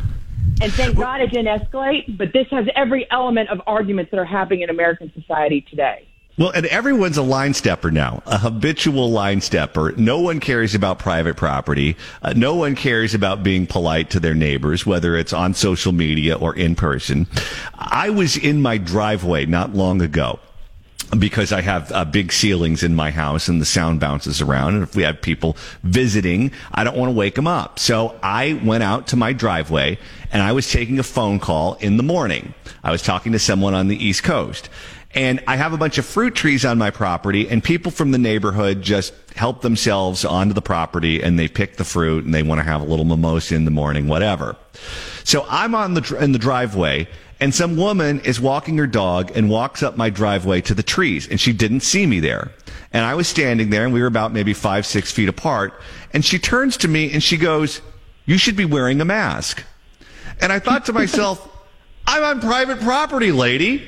And 0.63 0.73
thank 0.73 0.97
God 0.97 1.21
it 1.21 1.33
didn't 1.33 1.61
escalate, 1.61 2.17
but 2.17 2.33
this 2.33 2.47
has 2.53 2.67
every 2.77 3.11
element 3.11 3.51
of 3.51 3.61
arguments 3.67 4.13
that 4.13 4.19
are 4.19 4.25
happening 4.25 4.63
in 4.63 4.71
American 4.71 5.13
society 5.13 5.67
today. 5.69 6.07
Well, 6.39 6.51
and 6.51 6.67
everyone's 6.67 7.17
a 7.17 7.23
line 7.23 7.55
stepper 7.55 7.91
now, 7.91 8.23
a 8.25 8.39
habitual 8.39 9.11
line 9.11 9.41
stepper. 9.41 9.93
No 9.97 10.21
one 10.21 10.39
cares 10.39 10.77
about 10.77 11.01
private 11.01 11.37
property. 11.37 11.97
Uh, 12.23 12.35
no 12.37 12.55
one 12.55 12.77
cares 12.77 13.15
about 13.15 13.43
being 13.43 13.67
polite 13.67 14.11
to 14.11 14.21
their 14.21 14.35
neighbors, 14.35 14.87
whether 14.87 15.17
it's 15.17 15.33
on 15.33 15.55
social 15.55 15.91
media 15.91 16.37
or 16.37 16.55
in 16.55 16.77
person. 16.77 17.27
I 17.75 18.11
was 18.11 18.37
in 18.37 18.63
my 18.63 18.79
driveway 18.79 19.47
not 19.47 19.75
long 19.75 20.01
ago 20.01 20.39
because 21.17 21.53
I 21.53 21.63
have 21.63 21.91
uh, 21.93 22.05
big 22.05 22.33
ceilings 22.33 22.83
in 22.83 22.95
my 22.95 23.11
house 23.11 23.49
and 23.49 23.61
the 23.61 23.67
sound 23.67 24.01
bounces 24.01 24.43
around. 24.43 24.75
And 24.75 24.83
if 24.83 24.95
we 24.95 25.05
have 25.05 25.23
people 25.23 25.57
visiting, 25.83 26.53
I 26.73 26.85
don't 26.85 26.97
want 26.97 27.11
to 27.11 27.15
wake 27.15 27.35
them 27.35 27.47
up. 27.47 27.79
So 27.79 28.19
I 28.23 28.61
went 28.65 28.83
out 28.83 29.09
to 29.09 29.17
my 29.17 29.33
driveway 29.33 29.99
and 30.33 30.43
I 30.43 30.53
was 30.53 30.71
taking 30.71 30.99
a 30.99 31.03
phone 31.03 31.41
call 31.41 31.75
in 31.75 31.97
the 31.97 32.03
morning. 32.03 32.53
I 32.85 32.91
was 32.91 33.03
talking 33.03 33.33
to 33.33 33.39
someone 33.39 33.75
on 33.75 33.89
the 33.89 33.97
East 33.97 34.23
Coast. 34.23 34.69
And 35.15 35.43
I 35.47 35.57
have 35.57 35.73
a 35.73 35.79
bunch 35.79 35.97
of 35.97 36.05
fruit 36.05 36.35
trees 36.35 36.67
on 36.67 36.77
my 36.77 36.91
property 36.91 37.49
and 37.49 37.65
people 37.65 37.91
from 37.91 38.11
the 38.11 38.19
neighborhood 38.19 38.83
just 38.83 39.15
help 39.35 39.63
themselves 39.63 40.25
onto 40.25 40.53
the 40.53 40.61
property 40.61 41.23
and 41.23 41.39
they 41.39 41.49
pick 41.49 41.77
the 41.77 41.85
fruit 41.85 42.27
and 42.27 42.35
they 42.35 42.43
want 42.43 42.59
to 42.59 42.65
have 42.65 42.83
a 42.83 42.85
little 42.85 43.07
mimosa 43.07 43.55
in 43.55 43.65
the 43.65 43.71
morning, 43.71 44.07
whatever. 44.07 44.55
So 45.25 45.47
I'm 45.49 45.75
on 45.75 45.95
the, 45.95 46.19
in 46.21 46.33
the 46.33 46.39
driveway 46.39 47.09
and 47.41 47.55
some 47.55 47.77
woman 47.77 48.21
is 48.21 48.41
walking 48.41 48.77
her 48.79 48.87
dog 48.87 49.31
and 49.37 49.49
walks 49.49 49.83
up 49.83 49.97
my 49.97 50.11
driveway 50.11 50.61
to 50.63 50.75
the 50.75 50.83
trees 50.83 51.29
and 51.29 51.41
she 51.41 51.53
didn't 51.53 51.81
see 51.81 52.07
me 52.07 52.21
there. 52.21 52.51
And 52.93 53.05
I 53.05 53.15
was 53.15 53.29
standing 53.29 53.71
there 53.71 53.85
and 53.85 53.93
we 53.93 54.01
were 54.01 54.07
about 54.07 54.33
maybe 54.33 54.55
five, 54.55 54.87
six 54.87 55.13
feet 55.13 55.29
apart. 55.29 55.75
And 56.13 56.25
she 56.25 56.39
turns 56.39 56.77
to 56.79 56.89
me 56.89 57.13
and 57.13 57.23
she 57.23 57.37
goes, 57.37 57.81
you 58.27 58.39
should 58.39 58.57
be 58.57 58.65
wearing 58.65 59.01
a 59.01 59.05
mask. 59.05 59.63
And 60.41 60.53
I 60.53 60.59
thought 60.59 60.87
to 60.87 60.93
myself, 60.93 61.47
I'm 62.07 62.25
on 62.25 62.41
private 62.41 62.81
property, 62.81 63.31
lady. 63.31 63.87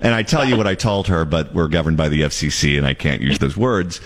And 0.00 0.14
I 0.14 0.22
tell 0.22 0.44
you 0.44 0.56
what 0.56 0.66
I 0.66 0.74
told 0.74 1.08
her, 1.08 1.24
but 1.24 1.54
we're 1.54 1.68
governed 1.68 1.96
by 1.96 2.08
the 2.08 2.22
FCC 2.22 2.78
and 2.78 2.86
I 2.86 2.94
can't 2.94 3.20
use 3.20 3.38
those 3.38 3.56
words. 3.56 4.00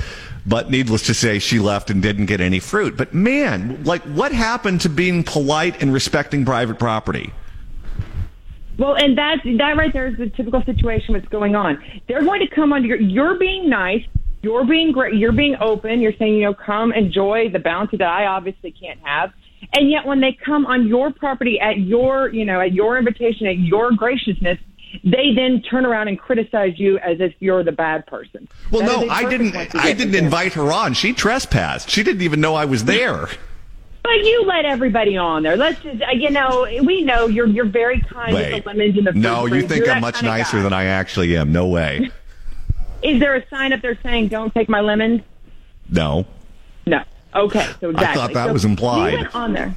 But 0.44 0.70
needless 0.70 1.06
to 1.06 1.14
say, 1.14 1.38
she 1.38 1.58
left 1.58 1.90
and 1.90 2.02
didn't 2.02 2.26
get 2.26 2.40
any 2.40 2.60
fruit. 2.60 2.96
But 2.96 3.14
man, 3.14 3.82
like 3.84 4.02
what 4.02 4.32
happened 4.32 4.82
to 4.82 4.88
being 4.88 5.24
polite 5.24 5.82
and 5.82 5.92
respecting 5.92 6.44
private 6.44 6.78
property? 6.78 7.32
Well, 8.78 8.94
and 8.94 9.16
that 9.16 9.38
that 9.58 9.76
right 9.76 9.92
there 9.92 10.08
is 10.08 10.16
the 10.18 10.28
typical 10.28 10.62
situation 10.64 11.14
what's 11.14 11.28
going 11.28 11.54
on. 11.54 11.82
They're 12.08 12.24
going 12.24 12.40
to 12.40 12.54
come 12.54 12.72
under 12.72 12.88
your. 12.88 13.00
You're 13.00 13.38
being 13.38 13.70
nice. 13.70 14.04
You're 14.42 14.64
being 14.64 14.92
great. 14.92 15.14
You're 15.14 15.32
being 15.32 15.56
open. 15.60 16.00
You're 16.00 16.12
saying, 16.18 16.34
you 16.34 16.42
know, 16.42 16.54
come 16.54 16.92
enjoy 16.92 17.48
the 17.52 17.58
bounty 17.58 17.96
that 17.96 18.08
I 18.08 18.26
obviously 18.26 18.70
can't 18.70 19.00
have. 19.00 19.32
And 19.72 19.90
yet, 19.90 20.06
when 20.06 20.20
they 20.20 20.36
come 20.44 20.66
on 20.66 20.86
your 20.86 21.12
property 21.12 21.58
at 21.58 21.78
your, 21.78 22.28
you 22.32 22.44
know, 22.44 22.60
at 22.60 22.72
your 22.72 22.98
invitation, 22.98 23.46
at 23.46 23.58
your 23.58 23.92
graciousness, 23.92 24.58
they 25.02 25.32
then 25.34 25.62
turn 25.68 25.84
around 25.84 26.08
and 26.08 26.18
criticize 26.18 26.78
you 26.78 26.98
as 26.98 27.20
if 27.20 27.34
you're 27.40 27.64
the 27.64 27.72
bad 27.72 28.06
person. 28.06 28.48
Well, 28.70 28.82
that 28.82 29.06
no, 29.06 29.12
I 29.12 29.28
didn't. 29.28 29.56
I 29.74 29.92
didn't 29.92 30.14
invite 30.14 30.52
her 30.52 30.70
on. 30.72 30.94
She 30.94 31.12
trespassed. 31.12 31.90
She 31.90 32.02
didn't 32.02 32.22
even 32.22 32.40
know 32.40 32.54
I 32.54 32.66
was 32.66 32.84
there. 32.84 33.28
But 34.06 34.24
you 34.24 34.44
let 34.44 34.64
everybody 34.64 35.16
on 35.16 35.42
there. 35.42 35.56
Let's 35.56 35.80
just, 35.82 36.00
uh, 36.00 36.12
you 36.12 36.30
know, 36.30 36.64
we 36.84 37.02
know 37.02 37.26
you're 37.26 37.48
you're 37.48 37.64
very 37.64 38.00
kind 38.02 38.32
Wait. 38.32 38.54
with 38.54 38.62
the 38.62 38.68
lemons 38.68 38.96
and 38.96 39.06
the 39.08 39.12
No, 39.12 39.46
you 39.46 39.66
think 39.66 39.88
I'm 39.88 40.00
much 40.00 40.22
nicer 40.22 40.62
than 40.62 40.72
I 40.72 40.84
actually 40.84 41.36
am. 41.36 41.50
No 41.50 41.66
way. 41.66 42.08
Is 43.02 43.18
there 43.18 43.34
a 43.34 43.44
sign 43.48 43.72
up 43.72 43.82
there 43.82 43.98
saying 44.04 44.28
"Don't 44.28 44.54
take 44.54 44.68
my 44.68 44.80
lemons"? 44.80 45.22
No. 45.88 46.24
No. 46.86 47.02
Okay. 47.34 47.68
So 47.80 47.90
exactly. 47.90 48.06
I 48.06 48.14
thought 48.14 48.34
that 48.34 48.46
so 48.46 48.52
was 48.52 48.64
implied. 48.64 49.10
You 49.10 49.18
went 49.18 49.34
on 49.34 49.52
there. 49.52 49.74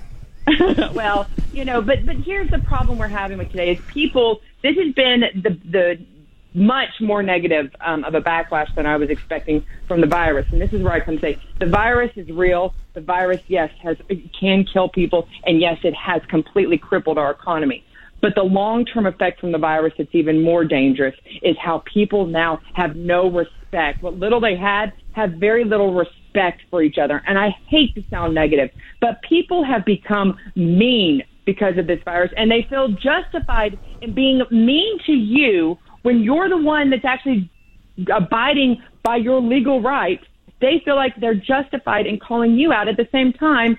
well, 0.94 1.28
you 1.52 1.66
know, 1.66 1.82
but 1.82 2.06
but 2.06 2.18
here's 2.18 2.52
the 2.52 2.60
problem 2.60 3.00
we're 3.00 3.08
having 3.08 3.40
with 3.40 3.50
today 3.50 3.72
is 3.72 3.80
people. 3.88 4.42
This 4.62 4.78
has 4.78 4.94
been 4.94 5.22
the 5.42 5.58
the 5.66 6.00
much 6.54 6.90
more 7.00 7.22
negative 7.22 7.74
um, 7.82 8.04
of 8.04 8.16
a 8.16 8.22
backlash 8.22 8.74
than 8.76 8.86
I 8.86 8.98
was 8.98 9.10
expecting 9.10 9.66
from 9.88 10.02
the 10.02 10.08
virus. 10.08 10.48
And 10.52 10.62
this 10.62 10.74
is 10.74 10.82
where 10.82 10.94
I 10.94 11.00
come 11.00 11.20
say 11.20 11.38
the 11.60 11.68
virus 11.68 12.12
is 12.16 12.30
real. 12.30 12.74
The 12.94 13.02
virus, 13.02 13.42
yes, 13.48 13.72
has 13.84 13.98
can 14.40 14.66
kill 14.66 14.90
people, 14.90 15.28
and 15.46 15.62
yes, 15.62 15.78
it 15.84 15.94
has 15.96 16.22
completely 16.28 16.78
crippled 16.78 17.18
our 17.18 17.32
economy. 17.32 17.84
But 18.22 18.36
the 18.36 18.44
long 18.44 18.86
term 18.86 19.06
effect 19.06 19.40
from 19.40 19.52
the 19.52 19.58
virus 19.58 19.94
that's 19.98 20.14
even 20.14 20.42
more 20.42 20.66
dangerous 20.66 21.16
is 21.42 21.56
how 21.58 21.84
people 21.92 22.26
now 22.26 22.60
have 22.74 22.96
no 22.96 23.30
respect. 23.30 24.02
What 24.02 24.16
little 24.16 24.42
they 24.42 24.58
had 24.58 24.94
have 25.14 25.34
very 25.34 25.64
little 25.64 25.94
respect 25.94 26.62
for 26.70 26.82
each 26.82 26.98
other. 26.98 27.22
And 27.26 27.38
I 27.38 27.50
hate 27.68 27.96
to 27.96 28.04
sound 28.10 28.36
negative, 28.36 28.72
but 29.00 29.22
people 29.22 29.64
have 29.64 29.86
become 29.86 30.38
mean 30.56 31.24
because 31.46 31.78
of 31.78 31.88
this 31.88 32.00
virus 32.06 32.32
and 32.38 32.52
they 32.52 32.68
feel 32.70 32.90
justified 32.90 33.80
in 34.02 34.14
being 34.14 34.44
mean 34.52 35.00
to 35.06 35.14
you 35.14 35.80
when 36.04 36.20
you're 36.22 36.50
the 36.50 36.58
one 36.58 36.90
that's 36.90 37.06
actually 37.06 37.50
abiding 38.14 38.82
by 39.04 39.18
your 39.18 39.42
legal 39.42 39.82
rights, 39.82 40.24
they 40.62 40.82
feel 40.84 40.96
like 40.96 41.14
they're 41.20 41.36
justified 41.36 42.06
in 42.06 42.20
calling 42.20 42.56
you 42.56 42.72
out 42.72 42.88
at 42.88 42.98
the 42.98 43.08
same 43.12 43.34
time. 43.34 43.78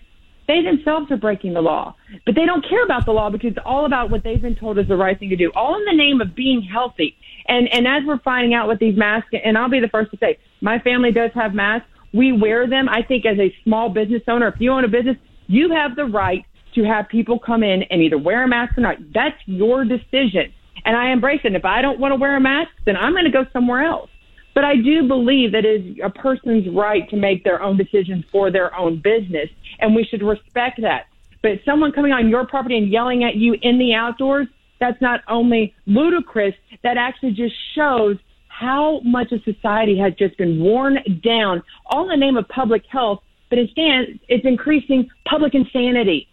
They 0.48 0.62
themselves 0.62 1.10
are 1.12 1.16
breaking 1.16 1.54
the 1.54 1.60
law, 1.60 1.94
but 2.26 2.34
they 2.34 2.44
don't 2.44 2.66
care 2.68 2.84
about 2.84 3.06
the 3.06 3.12
law 3.12 3.30
because 3.30 3.50
it's 3.50 3.64
all 3.64 3.86
about 3.86 4.10
what 4.10 4.24
they've 4.24 4.40
been 4.40 4.56
told 4.56 4.78
is 4.78 4.88
the 4.88 4.96
right 4.96 5.16
thing 5.18 5.28
to 5.28 5.36
do, 5.36 5.52
all 5.54 5.76
in 5.76 5.84
the 5.84 5.94
name 5.94 6.20
of 6.20 6.34
being 6.34 6.62
healthy. 6.62 7.16
And, 7.46 7.68
and 7.72 7.86
as 7.86 8.02
we're 8.04 8.18
finding 8.18 8.54
out 8.54 8.66
with 8.66 8.80
these 8.80 8.96
masks, 8.96 9.28
and 9.44 9.56
I'll 9.56 9.70
be 9.70 9.80
the 9.80 9.88
first 9.88 10.10
to 10.10 10.16
say, 10.18 10.38
my 10.60 10.78
family 10.80 11.12
does 11.12 11.30
have 11.34 11.54
masks. 11.54 11.86
We 12.12 12.32
wear 12.32 12.66
them. 12.68 12.88
I 12.88 13.02
think 13.02 13.26
as 13.26 13.38
a 13.38 13.54
small 13.62 13.90
business 13.90 14.22
owner, 14.26 14.48
if 14.48 14.54
you 14.58 14.72
own 14.72 14.84
a 14.84 14.88
business, 14.88 15.16
you 15.46 15.70
have 15.70 15.94
the 15.94 16.06
right 16.06 16.44
to 16.74 16.84
have 16.84 17.08
people 17.08 17.38
come 17.38 17.62
in 17.62 17.84
and 17.84 18.02
either 18.02 18.18
wear 18.18 18.42
a 18.42 18.48
mask 18.48 18.76
or 18.76 18.80
not. 18.80 18.96
That's 19.14 19.36
your 19.46 19.84
decision 19.84 20.52
and 20.84 20.96
I 20.96 21.12
embrace 21.12 21.40
it. 21.44 21.54
If 21.54 21.64
I 21.64 21.82
don't 21.82 21.98
want 21.98 22.12
to 22.12 22.16
wear 22.16 22.36
a 22.36 22.40
mask, 22.40 22.70
then 22.86 22.96
I'm 22.96 23.12
going 23.12 23.24
to 23.24 23.30
go 23.30 23.44
somewhere 23.52 23.84
else. 23.84 24.10
But 24.54 24.64
I 24.64 24.76
do 24.76 25.06
believe 25.06 25.52
that 25.52 25.64
it 25.64 25.86
is 25.86 25.98
a 26.02 26.10
person's 26.10 26.68
right 26.74 27.08
to 27.10 27.16
make 27.16 27.44
their 27.44 27.62
own 27.62 27.76
decisions 27.76 28.24
for 28.32 28.50
their 28.50 28.76
own 28.76 29.00
business, 29.00 29.48
and 29.78 29.94
we 29.94 30.04
should 30.04 30.22
respect 30.22 30.80
that. 30.82 31.06
But 31.42 31.60
someone 31.64 31.92
coming 31.92 32.12
on 32.12 32.28
your 32.28 32.46
property 32.46 32.76
and 32.76 32.90
yelling 32.90 33.24
at 33.24 33.36
you 33.36 33.56
in 33.62 33.78
the 33.78 33.94
outdoors, 33.94 34.48
that's 34.80 35.00
not 35.00 35.20
only 35.28 35.74
ludicrous, 35.86 36.54
that 36.82 36.96
actually 36.96 37.32
just 37.32 37.54
shows 37.74 38.16
how 38.48 39.00
much 39.04 39.32
of 39.32 39.42
society 39.44 39.96
has 39.98 40.12
just 40.14 40.36
been 40.36 40.60
worn 40.60 40.98
down, 41.22 41.62
all 41.86 42.04
in 42.04 42.08
the 42.08 42.16
name 42.16 42.36
of 42.36 42.46
public 42.48 42.82
health, 42.90 43.22
but 43.48 43.58
instead 43.58 44.18
it's 44.28 44.44
increasing 44.44 45.08
public 45.24 45.54
insanity. 45.54 46.28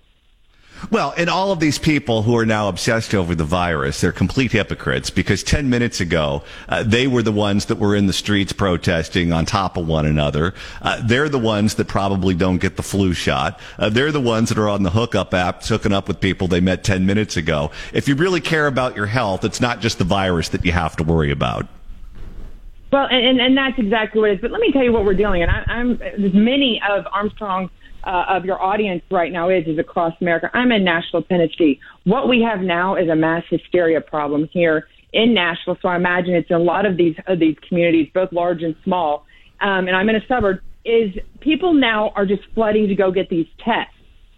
Well, 0.91 1.13
and 1.17 1.29
all 1.29 1.51
of 1.51 1.59
these 1.59 1.79
people 1.79 2.23
who 2.23 2.37
are 2.37 2.45
now 2.45 2.69
obsessed 2.69 3.13
over 3.13 3.35
the 3.35 3.43
virus, 3.43 4.01
they're 4.01 4.11
complete 4.11 4.51
hypocrites 4.51 5.09
because 5.09 5.43
10 5.43 5.69
minutes 5.69 5.99
ago, 5.99 6.43
uh, 6.69 6.83
they 6.83 7.07
were 7.07 7.23
the 7.23 7.31
ones 7.31 7.65
that 7.65 7.77
were 7.77 7.95
in 7.95 8.07
the 8.07 8.13
streets 8.13 8.53
protesting 8.53 9.33
on 9.33 9.45
top 9.45 9.75
of 9.75 9.87
one 9.87 10.05
another. 10.05 10.53
Uh, 10.81 11.01
they're 11.03 11.29
the 11.29 11.39
ones 11.39 11.75
that 11.75 11.87
probably 11.87 12.33
don't 12.33 12.59
get 12.59 12.77
the 12.77 12.83
flu 12.83 13.13
shot. 13.13 13.59
Uh, 13.77 13.89
they're 13.89 14.11
the 14.11 14.21
ones 14.21 14.49
that 14.49 14.57
are 14.57 14.69
on 14.69 14.83
the 14.83 14.91
hookup 14.91 15.33
app, 15.33 15.63
hooking 15.63 15.93
up 15.93 16.07
with 16.07 16.19
people 16.19 16.47
they 16.47 16.61
met 16.61 16.83
10 16.83 17.05
minutes 17.05 17.37
ago. 17.37 17.71
If 17.93 18.07
you 18.07 18.15
really 18.15 18.41
care 18.41 18.67
about 18.67 18.95
your 18.95 19.07
health, 19.07 19.43
it's 19.43 19.61
not 19.61 19.81
just 19.81 19.97
the 19.97 20.03
virus 20.03 20.49
that 20.49 20.63
you 20.65 20.71
have 20.71 20.95
to 20.97 21.03
worry 21.03 21.31
about. 21.31 21.67
Well, 22.91 23.07
and, 23.11 23.39
and 23.41 23.57
that's 23.57 23.77
exactly 23.77 24.21
what 24.21 24.29
it 24.29 24.35
is. 24.35 24.41
But 24.41 24.51
let 24.51 24.61
me 24.61 24.71
tell 24.71 24.83
you 24.83 24.93
what 24.93 25.03
we're 25.03 25.13
dealing. 25.13 25.41
And 25.41 25.51
I, 25.51 25.63
I'm 25.67 25.99
many 26.33 26.81
of 26.87 27.05
Armstrong's 27.11 27.69
uh, 28.07 28.25
of 28.29 28.45
your 28.45 28.61
audience 28.61 29.03
right 29.11 29.31
now 29.31 29.49
is 29.49 29.67
is 29.67 29.77
across 29.77 30.13
America. 30.21 30.49
I'm 30.53 30.71
in 30.71 30.83
Nashville, 30.85 31.23
Tennessee. 31.23 31.79
What 32.05 32.29
we 32.29 32.41
have 32.41 32.61
now 32.61 32.95
is 32.95 33.09
a 33.09 33.15
mass 33.15 33.43
hysteria 33.49 33.99
problem 33.99 34.49
here 34.53 34.87
in 35.11 35.33
Nashville. 35.33 35.77
So 35.81 35.89
I 35.89 35.97
imagine 35.97 36.33
it's 36.33 36.49
in 36.49 36.55
a 36.55 36.59
lot 36.59 36.85
of 36.85 36.95
these 36.95 37.15
of 37.27 37.39
these 37.39 37.57
communities, 37.67 38.07
both 38.13 38.31
large 38.31 38.63
and 38.63 38.75
small. 38.83 39.25
Um, 39.59 39.87
and 39.87 39.95
I'm 39.95 40.07
in 40.09 40.15
a 40.15 40.25
suburb. 40.27 40.59
Is 40.85 41.11
people 41.41 41.73
now 41.73 42.11
are 42.15 42.25
just 42.25 42.43
flooding 42.55 42.87
to 42.87 42.95
go 42.95 43.11
get 43.11 43.29
these 43.29 43.47
tests 43.63 43.93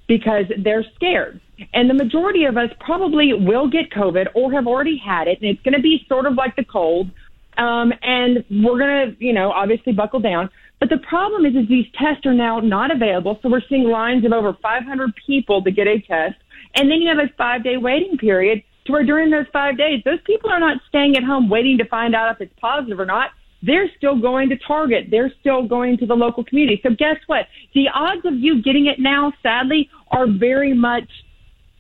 because 0.08 0.46
they're 0.64 0.84
scared. 0.96 1.40
And 1.74 1.88
the 1.88 1.94
majority 1.94 2.46
of 2.46 2.58
us 2.58 2.70
probably 2.80 3.34
will 3.34 3.70
get 3.70 3.92
COVID 3.92 4.30
or 4.34 4.52
have 4.52 4.66
already 4.66 4.98
had 4.98 5.28
it, 5.28 5.40
and 5.42 5.50
it's 5.52 5.62
going 5.62 5.76
to 5.76 5.82
be 5.82 6.06
sort 6.10 6.26
of 6.26 6.34
like 6.34 6.56
the 6.56 6.64
cold. 6.64 7.12
Um, 7.58 7.94
and 8.02 8.44
we're 8.50 8.80
going 8.80 9.12
to, 9.12 9.24
you 9.24 9.34
know, 9.34 9.52
obviously 9.52 9.94
buckle 9.94 10.22
down. 10.22 10.50
But 10.80 10.90
the 10.90 10.98
problem 10.98 11.46
is, 11.46 11.56
is 11.56 11.68
these 11.68 11.88
tests 11.94 12.26
are 12.26 12.34
now 12.34 12.60
not 12.60 12.92
available. 12.92 13.38
So 13.42 13.50
we're 13.50 13.62
seeing 13.68 13.84
lines 13.84 14.26
of 14.26 14.32
over 14.32 14.54
500 14.62 15.14
people 15.26 15.62
to 15.64 15.72
get 15.72 15.88
a 15.88 16.00
test. 16.00 16.36
And 16.76 16.90
then 16.90 17.02
you 17.02 17.10
have 17.10 17.18
a 17.18 17.30
five 17.38 17.64
day 17.64 17.78
waiting 17.78 18.18
period 18.18 18.64
to 18.86 18.94
where 18.94 19.04
during 19.04 19.30
those 19.30 19.46
five 19.52 19.78
days, 19.78 20.02
those 20.06 20.20
people 20.26 20.50
are 20.50 20.60
not 20.60 20.78
staying 20.88 21.18
at 21.18 21.24
home 21.24 21.50
waiting 21.50 21.78
to 21.80 21.86
find 21.86 22.16
out 22.16 22.34
if 22.34 22.42
it's 22.42 22.60
positive 22.60 23.00
or 23.00 23.06
not. 23.06 23.32
They're 23.62 23.90
still 23.98 24.20
going 24.20 24.48
to 24.50 24.58
Target. 24.58 25.08
They're 25.12 25.34
still 25.42 25.68
going 25.68 25.98
to 25.98 26.06
the 26.06 26.16
local 26.16 26.46
community. 26.46 26.80
So 26.82 26.92
guess 26.92 27.18
what? 27.28 27.48
The 27.74 27.90
odds 27.94 28.26
of 28.26 28.36
you 28.36 28.62
getting 28.62 28.86
it 28.86 29.00
now, 29.00 29.34
sadly, 29.44 29.90
are 30.12 30.28
very 30.28 30.74
much 30.74 31.10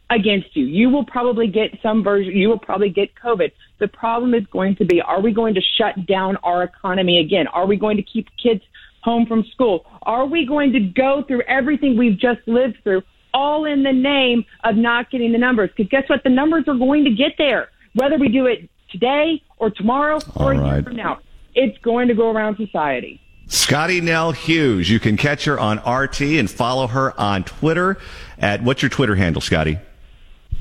against 0.09 0.55
you. 0.55 0.65
You 0.65 0.89
will 0.89 1.05
probably 1.05 1.47
get 1.47 1.71
some 1.81 2.03
version, 2.03 2.35
you 2.35 2.49
will 2.49 2.59
probably 2.59 2.89
get 2.89 3.09
COVID. 3.15 3.51
The 3.79 3.87
problem 3.87 4.33
is 4.33 4.43
going 4.51 4.75
to 4.77 4.85
be, 4.85 5.01
are 5.01 5.21
we 5.21 5.31
going 5.31 5.53
to 5.53 5.61
shut 5.77 6.05
down 6.05 6.35
our 6.37 6.63
economy 6.63 7.19
again? 7.19 7.47
Are 7.47 7.65
we 7.65 7.77
going 7.77 7.95
to 7.97 8.03
keep 8.03 8.27
kids 8.41 8.61
home 9.09 9.25
from 9.25 9.43
school? 9.45 9.85
Are 10.03 10.25
we 10.25 10.45
going 10.45 10.71
to 10.73 10.79
go 10.79 11.23
through 11.27 11.41
everything 11.43 11.97
we've 11.97 12.17
just 12.17 12.41
lived 12.45 12.77
through, 12.83 13.01
all 13.33 13.65
in 13.65 13.83
the 13.83 13.91
name 13.91 14.45
of 14.63 14.75
not 14.75 15.09
getting 15.09 15.31
the 15.31 15.37
numbers? 15.37 15.71
Because 15.75 15.89
guess 15.89 16.09
what? 16.09 16.23
The 16.23 16.29
numbers 16.29 16.65
are 16.67 16.75
going 16.75 17.05
to 17.05 17.11
get 17.11 17.33
there, 17.37 17.69
whether 17.95 18.17
we 18.17 18.29
do 18.29 18.45
it 18.45 18.69
today 18.91 19.41
or 19.57 19.71
tomorrow 19.71 20.19
or 20.35 20.53
All 20.53 20.59
a 20.61 20.73
year 20.73 20.83
from 20.83 20.95
now. 20.95 21.19
It's 21.55 21.77
going 21.79 22.07
to 22.09 22.13
go 22.13 22.29
around 22.31 22.57
society. 22.57 23.19
Scottie 23.47 23.99
Nell 23.99 24.31
Hughes. 24.31 24.87
You 24.87 24.99
can 24.99 25.17
catch 25.17 25.45
her 25.45 25.59
on 25.59 25.79
RT 25.79 26.21
and 26.21 26.49
follow 26.49 26.85
her 26.85 27.19
on 27.19 27.43
Twitter 27.43 27.97
at 28.37 28.61
what's 28.61 28.83
your 28.83 28.89
Twitter 28.89 29.15
handle, 29.15 29.41
Scottie? 29.41 29.79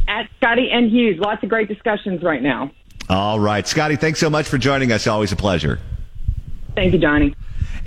At 0.08 0.26
Scottie 0.38 0.70
and 0.72 0.90
Hughes, 0.90 1.18
lots 1.18 1.42
of 1.42 1.50
great 1.50 1.68
discussions 1.68 2.22
right 2.22 2.42
now. 2.42 2.70
All 3.10 3.38
right. 3.38 3.66
Scottie, 3.66 3.96
thanks 3.96 4.20
so 4.20 4.30
much 4.30 4.48
for 4.48 4.56
joining 4.56 4.90
us. 4.90 5.06
Always 5.06 5.32
a 5.32 5.36
pleasure. 5.36 5.78
Thank 6.74 6.94
you, 6.94 6.98
Johnny. 6.98 7.34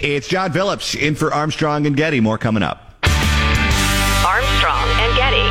It's 0.03 0.27
John 0.27 0.51
Phillips 0.51 0.96
in 0.96 1.13
for 1.13 1.31
Armstrong 1.31 1.86
and 1.86 1.96
Getty. 1.96 2.22
More 2.22 2.39
coming 2.39 2.63
up. 2.63 2.96
Armstrong 3.03 4.88
and 4.98 5.15
Getty. 5.15 5.43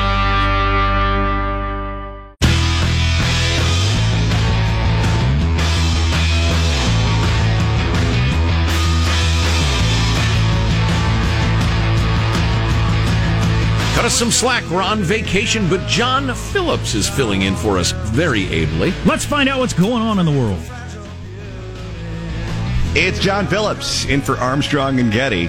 Cut 13.95 14.05
us 14.05 14.15
some 14.19 14.33
slack. 14.33 14.69
We're 14.69 14.83
on 14.83 15.05
vacation, 15.05 15.69
but 15.69 15.87
John 15.87 16.35
Phillips 16.35 16.97
is 16.97 17.09
filling 17.09 17.43
in 17.43 17.55
for 17.55 17.79
us 17.79 17.93
very 17.93 18.49
ably. 18.49 18.93
Let's 19.07 19.25
find 19.25 19.49
out 19.49 19.61
what's 19.61 19.75
going 19.75 20.03
on 20.03 20.19
in 20.19 20.27
the 20.27 20.33
world. 20.33 20.59
It's 22.93 23.21
John 23.21 23.47
Phillips 23.47 24.05
in 24.07 24.21
for 24.21 24.37
Armstrong 24.39 24.99
and 24.99 25.13
Getty. 25.13 25.49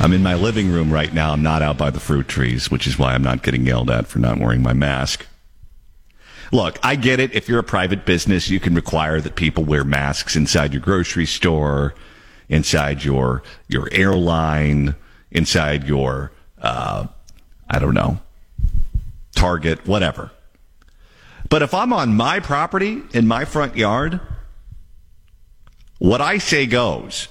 I'm 0.00 0.14
in 0.14 0.22
my 0.22 0.34
living 0.34 0.72
room 0.72 0.90
right 0.90 1.12
now. 1.12 1.34
I'm 1.34 1.42
not 1.42 1.60
out 1.60 1.76
by 1.76 1.90
the 1.90 2.00
fruit 2.00 2.28
trees, 2.28 2.70
which 2.70 2.86
is 2.86 2.98
why 2.98 3.12
I'm 3.12 3.22
not 3.22 3.42
getting 3.42 3.66
yelled 3.66 3.90
at 3.90 4.06
for 4.06 4.20
not 4.20 4.38
wearing 4.38 4.62
my 4.62 4.72
mask. 4.72 5.26
Look, 6.50 6.78
I 6.82 6.96
get 6.96 7.20
it. 7.20 7.34
If 7.34 7.46
you're 7.46 7.58
a 7.58 7.62
private 7.62 8.06
business, 8.06 8.48
you 8.48 8.58
can 8.58 8.74
require 8.74 9.20
that 9.20 9.36
people 9.36 9.64
wear 9.64 9.84
masks 9.84 10.34
inside 10.34 10.72
your 10.72 10.80
grocery 10.80 11.26
store, 11.26 11.94
inside 12.48 13.04
your 13.04 13.42
your 13.68 13.90
airline, 13.92 14.94
inside 15.30 15.84
your 15.84 16.32
uh, 16.62 17.06
I 17.68 17.78
don't 17.78 17.92
know, 17.92 18.18
Target, 19.34 19.86
whatever. 19.86 20.30
But 21.50 21.60
if 21.60 21.74
I'm 21.74 21.92
on 21.92 22.16
my 22.16 22.40
property 22.40 23.02
in 23.12 23.26
my 23.26 23.44
front 23.44 23.76
yard, 23.76 24.20
what 25.98 26.20
I 26.20 26.38
say 26.38 26.66
goes. 26.66 27.28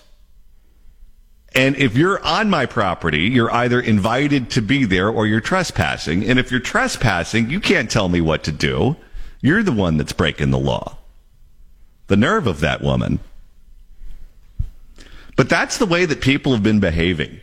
And 1.53 1.77
if 1.77 1.95
you're 1.95 2.21
on 2.23 2.49
my 2.49 2.65
property, 2.65 3.29
you're 3.29 3.51
either 3.51 3.79
invited 3.79 4.49
to 4.51 4.61
be 4.61 4.83
there 4.83 5.09
or 5.09 5.25
you're 5.25 5.39
trespassing. 5.39 6.25
And 6.25 6.37
if 6.37 6.51
you're 6.51 6.59
trespassing, 6.59 7.49
you 7.49 7.61
can't 7.61 7.89
tell 7.89 8.09
me 8.09 8.19
what 8.19 8.43
to 8.43 8.51
do. 8.51 8.97
You're 9.41 9.63
the 9.63 9.71
one 9.71 9.95
that's 9.95 10.11
breaking 10.11 10.51
the 10.51 10.59
law. 10.59 10.97
The 12.07 12.17
nerve 12.17 12.45
of 12.45 12.59
that 12.59 12.81
woman. 12.81 13.19
But 15.37 15.49
that's 15.49 15.77
the 15.77 15.85
way 15.85 16.05
that 16.05 16.21
people 16.21 16.51
have 16.51 16.63
been 16.63 16.79
behaving. 16.81 17.39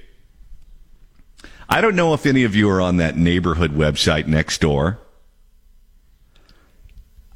I 1.68 1.80
don't 1.80 1.96
know 1.96 2.12
if 2.12 2.26
any 2.26 2.44
of 2.44 2.54
you 2.54 2.68
are 2.68 2.82
on 2.82 2.98
that 2.98 3.16
neighborhood 3.16 3.72
website 3.72 4.24
Nextdoor. 4.24 4.98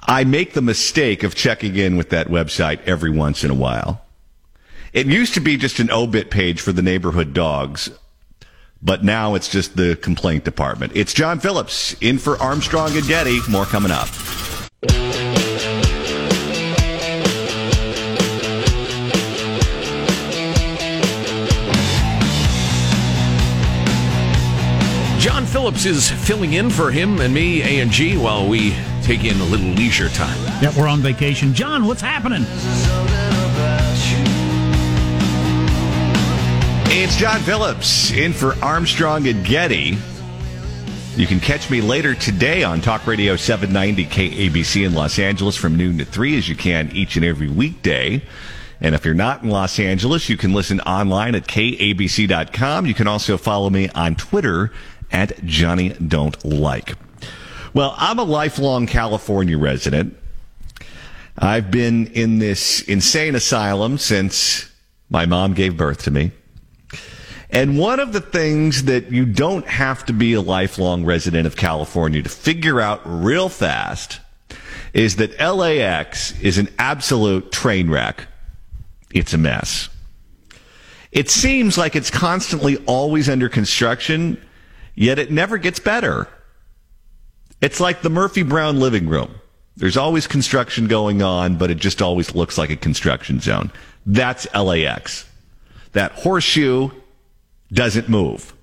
I 0.08 0.22
make 0.22 0.52
the 0.52 0.62
mistake 0.62 1.24
of 1.24 1.34
checking 1.34 1.74
in 1.74 1.96
with 1.96 2.10
that 2.10 2.28
website 2.28 2.80
every 2.86 3.10
once 3.10 3.42
in 3.42 3.50
a 3.50 3.54
while. 3.54 4.02
It 4.92 5.06
used 5.06 5.34
to 5.34 5.40
be 5.40 5.56
just 5.56 5.80
an 5.80 5.90
obit 5.90 6.30
page 6.30 6.60
for 6.60 6.70
the 6.70 6.80
neighborhood 6.80 7.34
dogs, 7.34 7.90
but 8.80 9.02
now 9.02 9.34
it's 9.34 9.48
just 9.48 9.76
the 9.76 9.96
complaint 9.96 10.44
department. 10.44 10.92
It's 10.94 11.12
John 11.12 11.40
Phillips 11.40 11.96
in 12.00 12.18
for 12.18 12.40
Armstrong 12.40 12.96
and 12.96 13.06
Getty. 13.06 13.40
More 13.50 13.64
coming 13.64 13.90
up. 13.90 14.06
John 25.18 25.44
Phillips 25.46 25.84
is 25.84 26.08
filling 26.08 26.52
in 26.52 26.70
for 26.70 26.92
him 26.92 27.20
and 27.20 27.34
me, 27.34 27.62
A 27.62 27.80
and 27.80 27.90
G, 27.90 28.16
while 28.16 28.46
we 28.46 28.76
take 29.06 29.24
in 29.24 29.40
a 29.40 29.44
little 29.44 29.68
leisure 29.68 30.08
time. 30.08 30.36
Yeah, 30.60 30.72
we're 30.76 30.88
on 30.88 31.00
vacation. 31.00 31.54
John, 31.54 31.86
what's 31.86 32.00
happening? 32.00 32.44
It's 36.88 37.14
John 37.14 37.40
Phillips 37.42 38.10
in 38.10 38.32
for 38.32 38.56
Armstrong 38.60 39.28
and 39.28 39.46
Getty. 39.46 39.96
You 41.14 41.26
can 41.28 41.38
catch 41.38 41.70
me 41.70 41.80
later 41.80 42.16
today 42.16 42.64
on 42.64 42.80
Talk 42.80 43.06
Radio 43.06 43.36
790 43.36 44.06
KABC 44.06 44.84
in 44.84 44.92
Los 44.92 45.20
Angeles 45.20 45.54
from 45.54 45.76
noon 45.76 45.98
to 45.98 46.04
3 46.04 46.36
as 46.36 46.48
you 46.48 46.56
can 46.56 46.90
each 46.92 47.14
and 47.14 47.24
every 47.24 47.48
weekday. 47.48 48.20
And 48.80 48.92
if 48.96 49.04
you're 49.04 49.14
not 49.14 49.44
in 49.44 49.50
Los 49.50 49.78
Angeles, 49.78 50.28
you 50.28 50.36
can 50.36 50.52
listen 50.52 50.80
online 50.80 51.36
at 51.36 51.46
kabc.com. 51.46 52.86
You 52.86 52.94
can 52.94 53.06
also 53.06 53.38
follow 53.38 53.70
me 53.70 53.88
on 53.90 54.16
Twitter 54.16 54.72
at 55.12 55.44
Johnny 55.44 55.90
Don't 55.90 56.44
Like. 56.44 56.96
Well, 57.76 57.94
I'm 57.98 58.18
a 58.18 58.24
lifelong 58.24 58.86
California 58.86 59.58
resident. 59.58 60.16
I've 61.36 61.70
been 61.70 62.06
in 62.06 62.38
this 62.38 62.80
insane 62.80 63.34
asylum 63.34 63.98
since 63.98 64.70
my 65.10 65.26
mom 65.26 65.52
gave 65.52 65.76
birth 65.76 66.04
to 66.04 66.10
me. 66.10 66.32
And 67.50 67.78
one 67.78 68.00
of 68.00 68.14
the 68.14 68.22
things 68.22 68.84
that 68.84 69.12
you 69.12 69.26
don't 69.26 69.66
have 69.66 70.06
to 70.06 70.14
be 70.14 70.32
a 70.32 70.40
lifelong 70.40 71.04
resident 71.04 71.46
of 71.46 71.56
California 71.56 72.22
to 72.22 72.30
figure 72.30 72.80
out 72.80 73.02
real 73.04 73.50
fast 73.50 74.20
is 74.94 75.16
that 75.16 75.38
LAX 75.38 76.32
is 76.40 76.56
an 76.56 76.70
absolute 76.78 77.52
train 77.52 77.90
wreck. 77.90 78.26
It's 79.12 79.34
a 79.34 79.38
mess. 79.38 79.90
It 81.12 81.28
seems 81.28 81.76
like 81.76 81.94
it's 81.94 82.10
constantly 82.10 82.78
always 82.86 83.28
under 83.28 83.50
construction, 83.50 84.42
yet 84.94 85.18
it 85.18 85.30
never 85.30 85.58
gets 85.58 85.78
better. 85.78 86.26
It's 87.60 87.80
like 87.80 88.02
the 88.02 88.10
Murphy 88.10 88.42
Brown 88.42 88.80
living 88.80 89.08
room. 89.08 89.34
There's 89.76 89.96
always 89.96 90.26
construction 90.26 90.86
going 90.86 91.22
on, 91.22 91.56
but 91.56 91.70
it 91.70 91.76
just 91.76 92.00
always 92.00 92.34
looks 92.34 92.56
like 92.56 92.70
a 92.70 92.76
construction 92.76 93.40
zone. 93.40 93.70
That's 94.06 94.46
LAX. 94.54 95.26
That 95.92 96.12
horseshoe 96.12 96.90
doesn't 97.72 98.08
move. 98.08 98.54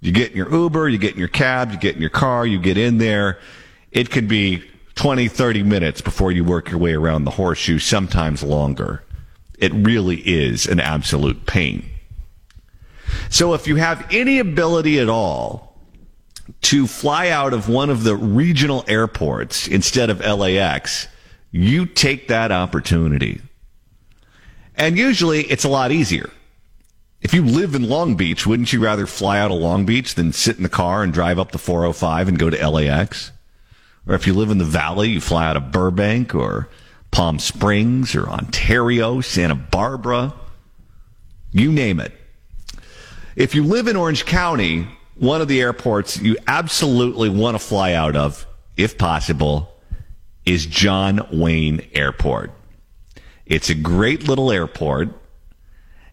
You 0.00 0.12
get 0.12 0.30
in 0.30 0.36
your 0.36 0.50
Uber, 0.50 0.88
you 0.88 0.98
get 0.98 1.12
in 1.12 1.18
your 1.18 1.28
cab, 1.28 1.72
you 1.72 1.78
get 1.78 1.94
in 1.94 2.00
your 2.00 2.10
car, 2.10 2.46
you 2.46 2.58
get 2.58 2.78
in 2.78 2.98
there. 2.98 3.38
It 3.92 4.10
could 4.10 4.28
be 4.28 4.62
20, 4.94 5.28
30 5.28 5.62
minutes 5.62 6.00
before 6.00 6.32
you 6.32 6.44
work 6.44 6.70
your 6.70 6.78
way 6.78 6.94
around 6.94 7.24
the 7.24 7.30
horseshoe, 7.32 7.78
sometimes 7.78 8.42
longer. 8.42 9.04
It 9.58 9.72
really 9.74 10.16
is 10.16 10.66
an 10.66 10.80
absolute 10.80 11.46
pain. 11.46 11.84
So 13.28 13.54
if 13.54 13.66
you 13.66 13.76
have 13.76 14.06
any 14.10 14.38
ability 14.38 14.98
at 14.98 15.08
all 15.08 15.69
to 16.62 16.86
fly 16.86 17.28
out 17.28 17.52
of 17.52 17.68
one 17.68 17.90
of 17.90 18.04
the 18.04 18.16
regional 18.16 18.84
airports 18.88 19.68
instead 19.68 20.10
of 20.10 20.20
LAX, 20.20 21.08
you 21.50 21.86
take 21.86 22.28
that 22.28 22.52
opportunity. 22.52 23.40
And 24.76 24.96
usually 24.96 25.42
it's 25.42 25.64
a 25.64 25.68
lot 25.68 25.92
easier. 25.92 26.30
If 27.20 27.34
you 27.34 27.44
live 27.44 27.74
in 27.74 27.88
Long 27.88 28.14
Beach, 28.14 28.46
wouldn't 28.46 28.72
you 28.72 28.82
rather 28.82 29.06
fly 29.06 29.38
out 29.38 29.50
of 29.50 29.58
Long 29.58 29.84
Beach 29.84 30.14
than 30.14 30.32
sit 30.32 30.56
in 30.56 30.62
the 30.62 30.70
car 30.70 31.02
and 31.02 31.12
drive 31.12 31.38
up 31.38 31.52
the 31.52 31.58
405 31.58 32.28
and 32.28 32.38
go 32.38 32.48
to 32.48 32.68
LAX? 32.68 33.30
Or 34.06 34.14
if 34.14 34.26
you 34.26 34.32
live 34.32 34.50
in 34.50 34.58
the 34.58 34.64
Valley, 34.64 35.10
you 35.10 35.20
fly 35.20 35.46
out 35.46 35.56
of 35.56 35.70
Burbank 35.70 36.34
or 36.34 36.68
Palm 37.10 37.38
Springs 37.38 38.14
or 38.14 38.28
Ontario, 38.28 39.20
Santa 39.20 39.54
Barbara, 39.54 40.32
you 41.52 41.70
name 41.70 42.00
it. 42.00 42.12
If 43.36 43.54
you 43.54 43.64
live 43.64 43.86
in 43.86 43.96
Orange 43.96 44.24
County, 44.24 44.88
one 45.20 45.42
of 45.42 45.48
the 45.48 45.60
airports 45.60 46.18
you 46.18 46.34
absolutely 46.46 47.28
want 47.28 47.54
to 47.54 47.58
fly 47.58 47.92
out 47.92 48.16
of, 48.16 48.46
if 48.78 48.96
possible, 48.96 49.70
is 50.46 50.64
John 50.64 51.28
Wayne 51.30 51.86
Airport. 51.92 52.50
It's 53.44 53.68
a 53.68 53.74
great 53.74 54.26
little 54.26 54.50
airport, 54.50 55.10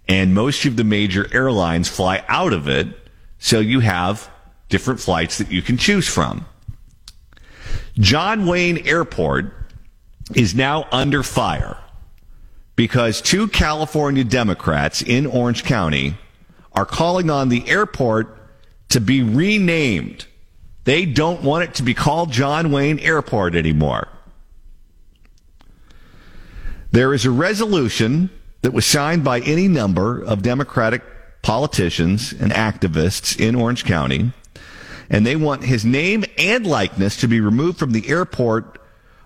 and 0.10 0.36
most 0.36 0.66
of 0.66 0.76
the 0.76 0.84
major 0.84 1.26
airlines 1.34 1.88
fly 1.88 2.26
out 2.28 2.52
of 2.52 2.68
it, 2.68 2.90
so 3.40 3.62
you 3.62 3.80
have 3.80 4.30
different 4.68 5.00
flights 5.00 5.38
that 5.38 5.54
you 5.54 5.62
can 5.62 5.78
choose 5.78 6.08
from. 6.08 6.46
John 7.98 8.46
Wayne 8.46 8.86
Airport 8.86 9.54
is 10.36 10.54
now 10.54 10.86
under 10.92 11.24
fire 11.24 11.78
because 12.76 13.22
two 13.22 13.48
California 13.48 14.26
Democrats 14.26 15.02
in 15.02 15.26
Orange 15.26 15.64
County 15.64 16.18
are 16.74 16.86
calling 16.86 17.30
on 17.30 17.48
the 17.48 17.70
airport 17.70 18.37
to 18.90 19.00
be 19.00 19.22
renamed. 19.22 20.26
They 20.84 21.06
don't 21.06 21.44
want 21.44 21.66
it 21.66 21.76
to 21.76 21.84
be 21.84 21.94
called 21.94 22.32
John 22.32 22.72
Wayne 22.72 23.00
Airport 23.00 23.56
anymore. 23.56 24.08
There 26.92 27.14
is 27.14 27.26
a 27.26 27.32
resolution 27.32 28.30
that 28.62 28.74
was 28.74 28.86
signed 28.86 29.24
by 29.24 29.42
any 29.42 29.68
number 29.68 30.24
of 30.24 30.42
Democratic 30.42 31.04
politicians 31.42 32.32
and 32.32 32.52
activists 32.52 33.40
in 33.40 33.56
Orange 33.56 33.86
County, 33.86 34.32
and 35.10 35.26
they 35.26 35.36
want 35.36 35.64
his 35.64 35.86
name 35.86 36.26
and 36.38 36.66
likeness 36.66 37.18
to 37.18 37.28
be 37.28 37.40
removed 37.40 37.78
from 37.78 37.92
the 37.92 38.08
airport 38.08 38.80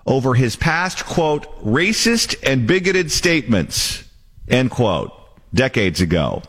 over 0.06 0.34
his 0.34 0.56
past, 0.56 1.06
quote, 1.06 1.46
racist 1.64 2.36
and 2.44 2.68
bigoted 2.68 3.12
statements, 3.12 4.04
end 4.48 4.72
quote, 4.72 5.12
decades 5.54 6.02
ago. 6.02 6.42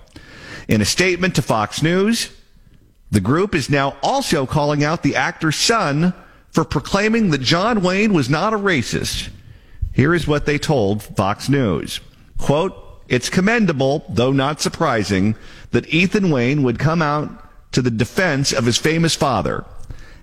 In 0.69 0.81
a 0.81 0.87
statement 0.87 1.37
to 1.37 1.43
Fox 1.43 1.83
News, 1.83 2.31
the 3.13 3.21
group 3.21 3.55
is 3.55 3.69
now 3.69 3.95
also 4.03 4.47
calling 4.47 4.83
out 4.83 5.03
the 5.03 5.17
actor's 5.17 5.57
son 5.57 6.15
for 6.51 6.65
proclaiming 6.65 7.31
that 7.31 7.43
John 7.43 7.83
Wayne 7.83 8.15
was 8.15 8.31
not 8.31 8.55
a 8.55 8.59
racist. 8.59 9.29
Here 9.93 10.15
is 10.15 10.27
what 10.27 10.47
they 10.47 10.59
told 10.59 11.03
Fox 11.03 11.51
News. 11.51 12.01
Quote, 12.39 12.75
it's 13.09 13.29
commendable, 13.29 14.07
though 14.09 14.33
not 14.33 14.63
surprising, 14.63 15.37
that 15.73 15.93
Ethan 15.93 16.31
Wayne 16.31 16.63
would 16.63 16.79
come 16.79 17.03
out 17.03 17.31
to 17.73 17.83
the 17.83 17.91
defense 17.91 18.51
of 18.51 18.65
his 18.65 18.79
famous 18.79 19.15
father. 19.15 19.67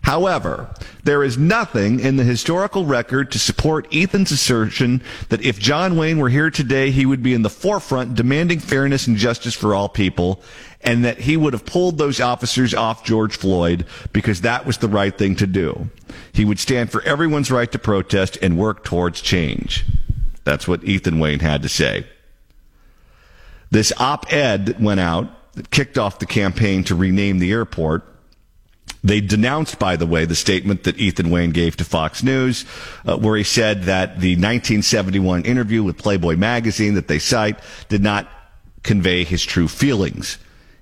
However, 0.02 0.74
there 1.04 1.24
is 1.24 1.38
nothing 1.38 2.00
in 2.00 2.16
the 2.16 2.24
historical 2.24 2.86
record 2.86 3.32
to 3.32 3.40
support 3.40 3.94
Ethan's 3.94 4.32
assertion 4.32 5.04
that 5.28 5.44
if 5.44 5.60
John 5.60 5.98
Wayne 5.98 6.18
were 6.18 6.30
here 6.30 6.50
today, 6.50 6.90
he 6.90 7.06
would 7.06 7.22
be 7.22 7.34
in 7.34 7.42
the 7.42 7.50
forefront 7.50 8.16
demanding 8.16 8.60
fairness 8.60 9.08
and 9.08 9.18
justice 9.18 9.54
for 9.54 9.76
all 9.76 9.90
people, 9.90 10.42
and 10.82 11.04
that 11.04 11.20
he 11.20 11.36
would 11.36 11.54
have 11.54 11.66
pulled 11.66 11.98
those 11.98 12.22
officers 12.22 12.74
off 12.74 13.04
George 13.04 13.36
Floyd 13.36 13.86
because 14.14 14.42
that 14.42 14.66
was 14.66 14.78
the 14.78 14.88
right 14.88 15.18
thing 15.18 15.36
to 15.36 15.48
do. 15.48 15.90
He 16.32 16.46
would 16.46 16.60
stand 16.60 16.92
for 16.92 17.02
everyone's 17.04 17.52
right 17.52 17.72
to 17.72 17.80
protest 17.80 18.38
and 18.42 18.58
work 18.58 18.84
towards 18.84 19.22
change. 19.22 19.86
That's 20.44 20.68
what 20.68 20.84
Ethan 20.84 21.20
Wayne 21.20 21.40
had 21.40 21.62
to 21.64 21.70
say. 21.70 22.08
This 23.72 23.94
op 23.98 24.32
ed 24.32 24.68
that 24.68 24.82
went 24.82 25.00
out 25.00 25.28
that 25.54 25.70
kicked 25.70 25.98
off 25.98 26.20
the 26.20 26.26
campaign 26.26 26.84
to 26.86 26.96
rename 26.96 27.40
the 27.40 27.52
airport 27.52 28.04
they 29.04 29.22
denounced, 29.22 29.80
by 29.80 29.96
the 29.96 30.06
way, 30.06 30.26
the 30.26 30.36
statement 30.36 30.84
that 30.84 30.98
Ethan 30.98 31.30
Wayne 31.30 31.52
gave 31.52 31.78
to 31.78 31.86
Fox 31.86 32.22
News, 32.22 32.66
uh, 33.06 33.18
where 33.18 33.38
he 33.38 33.44
said 33.44 33.84
that 33.84 34.20
the 34.20 34.32
1971 34.32 35.44
interview 35.46 35.84
with 35.84 35.98
Playboy 35.98 36.36
magazine 36.36 36.96
that 36.96 37.08
they 37.08 37.20
cite 37.20 37.60
did 37.88 38.04
not 38.04 38.30
convey 38.84 39.24
his 39.24 39.46
true 39.46 39.68
feelings. 39.68 40.38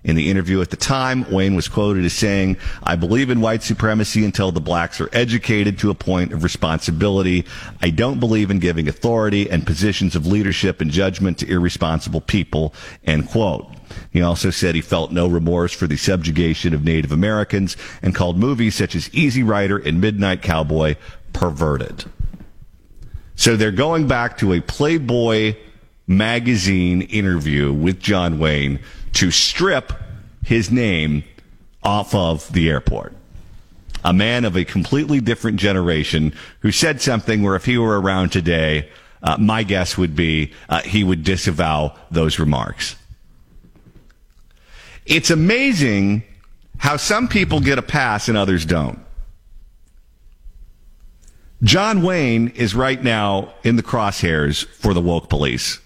In 0.07 0.15
the 0.15 0.29
interview 0.29 0.61
at 0.61 0.69
the 0.69 0.77
time, 0.77 1.29
Wayne 1.29 1.53
was 1.53 1.67
quoted 1.67 2.05
as 2.05 2.13
saying, 2.13 2.55
I 2.81 2.95
believe 2.95 3.29
in 3.29 3.41
white 3.41 3.61
supremacy 3.61 4.23
until 4.23 4.53
the 4.53 4.61
blacks 4.61 5.01
are 5.01 5.09
educated 5.11 5.77
to 5.79 5.89
a 5.89 5.93
point 5.93 6.31
of 6.31 6.43
responsibility. 6.43 7.45
I 7.81 7.89
don't 7.89 8.17
believe 8.17 8.49
in 8.49 8.59
giving 8.59 8.87
authority 8.87 9.49
and 9.49 9.65
positions 9.65 10.15
of 10.15 10.25
leadership 10.25 10.79
and 10.79 10.89
judgment 10.89 11.39
to 11.39 11.51
irresponsible 11.51 12.21
people, 12.21 12.73
end 13.03 13.27
quote. 13.27 13.67
He 14.09 14.21
also 14.21 14.49
said 14.49 14.75
he 14.75 14.81
felt 14.81 15.11
no 15.11 15.27
remorse 15.27 15.73
for 15.73 15.87
the 15.87 15.97
subjugation 15.97 16.73
of 16.73 16.85
Native 16.85 17.11
Americans 17.11 17.75
and 18.01 18.15
called 18.15 18.37
movies 18.37 18.75
such 18.75 18.95
as 18.95 19.13
Easy 19.13 19.43
Rider 19.43 19.77
and 19.77 19.99
Midnight 19.99 20.41
Cowboy 20.41 20.95
perverted. 21.33 22.05
So 23.35 23.57
they're 23.57 23.71
going 23.71 24.07
back 24.07 24.37
to 24.37 24.53
a 24.53 24.61
Playboy 24.61 25.57
magazine 26.07 27.01
interview 27.01 27.73
with 27.73 27.99
John 27.99 28.39
Wayne 28.39 28.79
to 29.13 29.29
strip 29.29 29.93
his 30.43 30.71
name 30.71 31.23
off 31.83 32.15
of 32.15 32.51
the 32.53 32.69
airport. 32.69 33.13
A 34.03 34.13
man 34.13 34.45
of 34.45 34.55
a 34.55 34.63
completely 34.63 35.19
different 35.19 35.59
generation 35.59 36.33
who 36.61 36.71
said 36.71 37.01
something 37.01 37.43
where 37.43 37.55
if 37.55 37.65
he 37.65 37.77
were 37.77 37.99
around 37.99 38.31
today, 38.31 38.89
uh, 39.21 39.37
my 39.37 39.63
guess 39.63 39.97
would 39.97 40.15
be 40.15 40.53
uh, 40.69 40.81
he 40.81 41.03
would 41.03 41.23
disavow 41.23 41.93
those 42.09 42.39
remarks. 42.39 42.95
It's 45.05 45.29
amazing 45.29 46.23
how 46.77 46.97
some 46.97 47.27
people 47.27 47.59
get 47.59 47.79
a 47.79 47.81
pass 47.81 48.29
and 48.29 48.37
others 48.37 48.65
don't. 48.65 48.99
John 51.63 52.03
Wayne 52.03 52.49
is 52.49 52.75
right 52.75 53.01
now 53.01 53.53
in 53.63 53.77
the 53.77 53.83
crosshairs 53.83 54.65
for 54.65 54.93
the 54.93 55.01
woke 55.01 55.27
police. 55.27 55.79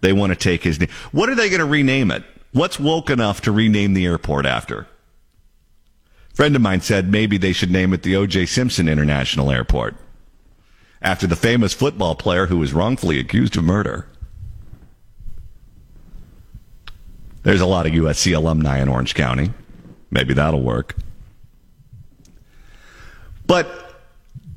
They 0.00 0.12
want 0.12 0.30
to 0.30 0.36
take 0.36 0.62
his 0.62 0.78
name. 0.78 0.90
What 1.12 1.28
are 1.28 1.34
they 1.34 1.48
going 1.48 1.60
to 1.60 1.66
rename 1.66 2.10
it? 2.10 2.24
What's 2.52 2.78
woke 2.78 3.10
enough 3.10 3.40
to 3.42 3.52
rename 3.52 3.94
the 3.94 4.06
airport 4.06 4.46
after? 4.46 4.86
A 6.32 6.34
friend 6.34 6.56
of 6.56 6.62
mine 6.62 6.80
said 6.80 7.10
maybe 7.10 7.36
they 7.36 7.52
should 7.52 7.70
name 7.70 7.92
it 7.92 8.02
the 8.02 8.16
O.J. 8.16 8.46
Simpson 8.46 8.88
International 8.88 9.50
Airport 9.50 9.96
after 11.02 11.26
the 11.26 11.36
famous 11.36 11.74
football 11.74 12.14
player 12.14 12.46
who 12.46 12.58
was 12.58 12.72
wrongfully 12.72 13.18
accused 13.18 13.56
of 13.56 13.64
murder. 13.64 14.08
There's 17.42 17.60
a 17.60 17.66
lot 17.66 17.86
of 17.86 17.92
USC 17.92 18.34
alumni 18.36 18.80
in 18.80 18.88
Orange 18.88 19.14
County. 19.14 19.52
Maybe 20.10 20.34
that'll 20.34 20.62
work. 20.62 20.96
But 23.46 23.68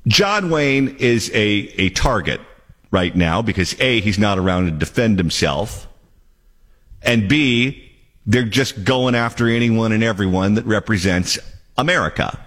John 0.07 0.49
Wayne 0.49 0.97
is 0.99 1.29
a, 1.33 1.71
a 1.77 1.89
target 1.91 2.41
right 2.91 3.15
now 3.15 3.41
because 3.41 3.79
A, 3.79 4.01
he's 4.01 4.19
not 4.19 4.37
around 4.37 4.65
to 4.65 4.71
defend 4.71 5.17
himself. 5.17 5.87
And 7.01 7.27
B, 7.27 7.91
they're 8.25 8.43
just 8.43 8.83
going 8.83 9.15
after 9.15 9.47
anyone 9.47 9.91
and 9.91 10.03
everyone 10.03 10.55
that 10.55 10.65
represents 10.65 11.39
America. 11.77 12.37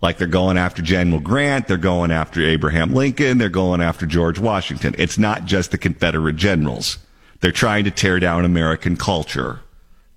Like 0.00 0.16
they're 0.16 0.26
going 0.26 0.56
after 0.56 0.80
General 0.80 1.20
Grant, 1.20 1.68
they're 1.68 1.76
going 1.76 2.10
after 2.10 2.40
Abraham 2.42 2.94
Lincoln, 2.94 3.36
they're 3.36 3.50
going 3.50 3.82
after 3.82 4.06
George 4.06 4.38
Washington. 4.38 4.94
It's 4.96 5.18
not 5.18 5.44
just 5.44 5.72
the 5.72 5.78
Confederate 5.78 6.36
generals. 6.36 6.98
They're 7.40 7.52
trying 7.52 7.84
to 7.84 7.90
tear 7.90 8.18
down 8.18 8.44
American 8.44 8.96
culture. 8.96 9.60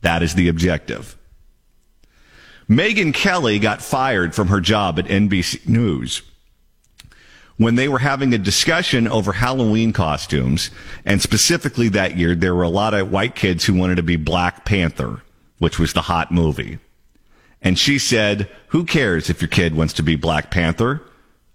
That 0.02 0.24
is 0.24 0.36
the 0.36 0.48
objective. 0.48 1.18
Megyn 2.70 3.14
Kelly 3.14 3.60
got 3.60 3.82
fired 3.82 4.34
from 4.34 4.48
her 4.48 4.62
job 4.62 5.00
at 5.00 5.06
NBC 5.06 5.68
News 5.68 6.22
when 7.58 7.76
they 7.76 7.88
were 7.88 8.00
having 8.00 8.34
a 8.34 8.38
discussion 8.38 9.08
over 9.08 9.34
Halloween 9.34 9.94
costumes, 9.94 10.72
and 11.06 11.22
specifically 11.22 11.90
that 11.90 12.18
year, 12.18 12.36
there 12.36 12.56
were 12.56 12.64
a 12.64 12.70
lot 12.70 12.94
of 12.94 13.12
white 13.12 13.36
kids 13.36 13.66
who 13.66 13.74
wanted 13.74 13.96
to 13.96 14.04
be 14.04 14.16
Black 14.16 14.66
Panther, 14.66 15.22
which 15.60 15.78
was 15.78 15.94
the 15.94 16.02
hot 16.02 16.32
movie. 16.32 16.80
And 17.62 17.78
she 17.78 17.98
said, 18.00 18.50
Who 18.70 18.84
cares 18.86 19.30
if 19.30 19.42
your 19.42 19.50
kid 19.50 19.76
wants 19.76 19.94
to 19.94 20.04
be 20.04 20.16
Black 20.16 20.52
Panther? 20.52 21.02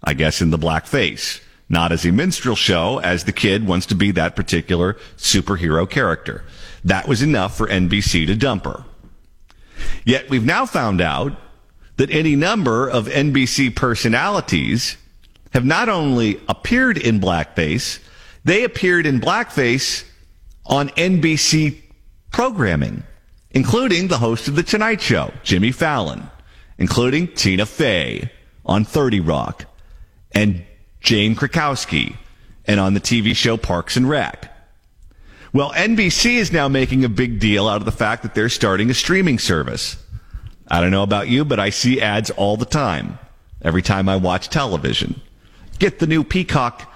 I 0.03 0.13
guess 0.13 0.41
in 0.41 0.49
the 0.49 0.57
black 0.57 0.85
face. 0.87 1.41
Not 1.67 1.91
as 1.91 2.05
a 2.05 2.11
minstrel 2.11 2.55
show, 2.55 2.99
as 2.99 3.25
the 3.25 3.31
kid 3.31 3.67
wants 3.67 3.85
to 3.87 3.95
be 3.95 4.11
that 4.11 4.35
particular 4.35 4.93
superhero 5.17 5.87
character. 5.87 6.43
That 6.83 7.07
was 7.07 7.21
enough 7.21 7.55
for 7.55 7.67
NBC 7.67 8.25
to 8.25 8.35
dump 8.35 8.65
her. 8.65 8.85
Yet 10.03 10.29
we've 10.29 10.45
now 10.45 10.65
found 10.65 10.99
out 10.99 11.37
that 11.97 12.09
any 12.09 12.35
number 12.35 12.89
of 12.89 13.07
NBC 13.07 13.75
personalities 13.75 14.97
have 15.51 15.65
not 15.65 15.89
only 15.89 16.39
appeared 16.47 16.97
in 16.97 17.19
blackface, 17.19 17.99
they 18.43 18.63
appeared 18.63 19.05
in 19.05 19.19
blackface 19.19 20.05
on 20.65 20.89
NBC 20.89 21.81
programming, 22.31 23.03
including 23.51 24.07
the 24.07 24.19
host 24.19 24.47
of 24.47 24.55
The 24.55 24.63
Tonight 24.63 25.01
Show, 25.01 25.33
Jimmy 25.43 25.71
Fallon, 25.71 26.29
including 26.77 27.27
Tina 27.27 27.65
Fey 27.65 28.31
on 28.65 28.85
30 28.85 29.19
Rock, 29.19 29.65
and 30.31 30.63
Jane 31.01 31.35
Krakowski, 31.35 32.15
and 32.65 32.79
on 32.79 32.93
the 32.93 32.99
TV 32.99 33.35
show 33.35 33.57
Parks 33.57 33.97
and 33.97 34.07
Rec. 34.07 34.53
Well, 35.51 35.71
NBC 35.71 36.35
is 36.35 36.51
now 36.51 36.67
making 36.67 37.03
a 37.03 37.09
big 37.09 37.39
deal 37.39 37.67
out 37.67 37.77
of 37.81 37.85
the 37.85 37.91
fact 37.91 38.21
that 38.21 38.35
they're 38.35 38.49
starting 38.49 38.91
a 38.91 38.93
streaming 38.93 39.39
service. 39.39 39.97
I 40.67 40.79
don't 40.79 40.91
know 40.91 41.01
about 41.01 41.27
you, 41.27 41.43
but 41.43 41.59
I 41.59 41.71
see 41.71 41.99
ads 41.99 42.29
all 42.29 42.55
the 42.55 42.65
time, 42.65 43.17
every 43.63 43.81
time 43.81 44.07
I 44.07 44.17
watch 44.17 44.49
television. 44.49 45.19
Get 45.79 45.99
the 45.99 46.07
new 46.07 46.23
Peacock 46.23 46.91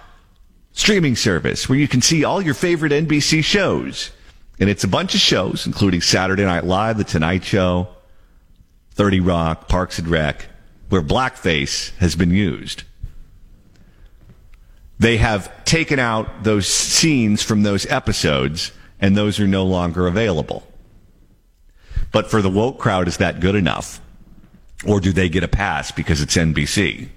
streaming 0.73 1.15
service 1.15 1.69
where 1.69 1.77
you 1.77 1.87
can 1.87 2.01
see 2.01 2.23
all 2.23 2.41
your 2.41 2.53
favorite 2.53 2.91
NBC 2.91 3.43
shows. 3.43 4.11
And 4.59 4.69
it's 4.69 4.83
a 4.83 4.87
bunch 4.87 5.15
of 5.15 5.21
shows, 5.21 5.65
including 5.65 6.01
Saturday 6.01 6.43
Night 6.43 6.65
Live, 6.65 6.97
The 6.97 7.03
Tonight 7.03 7.43
Show, 7.43 7.87
30 8.91 9.21
Rock, 9.21 9.67
Parks 9.67 9.97
and 9.97 10.07
Rec, 10.07 10.45
where 10.89 11.01
blackface 11.01 11.95
has 11.97 12.15
been 12.15 12.29
used. 12.29 12.83
They 14.99 15.17
have 15.17 15.65
taken 15.65 15.97
out 15.97 16.43
those 16.43 16.67
scenes 16.67 17.41
from 17.41 17.63
those 17.63 17.85
episodes, 17.87 18.71
and 18.99 19.17
those 19.17 19.39
are 19.39 19.47
no 19.47 19.65
longer 19.65 20.07
available. 20.07 20.67
But 22.11 22.29
for 22.29 22.41
the 22.41 22.49
woke 22.49 22.77
crowd, 22.77 23.07
is 23.07 23.17
that 23.17 23.39
good 23.39 23.55
enough? 23.55 23.99
Or 24.85 24.99
do 24.99 25.11
they 25.11 25.29
get 25.29 25.43
a 25.43 25.47
pass 25.47 25.91
because 25.91 26.21
it's 26.21 26.37
NBC? 26.37 27.09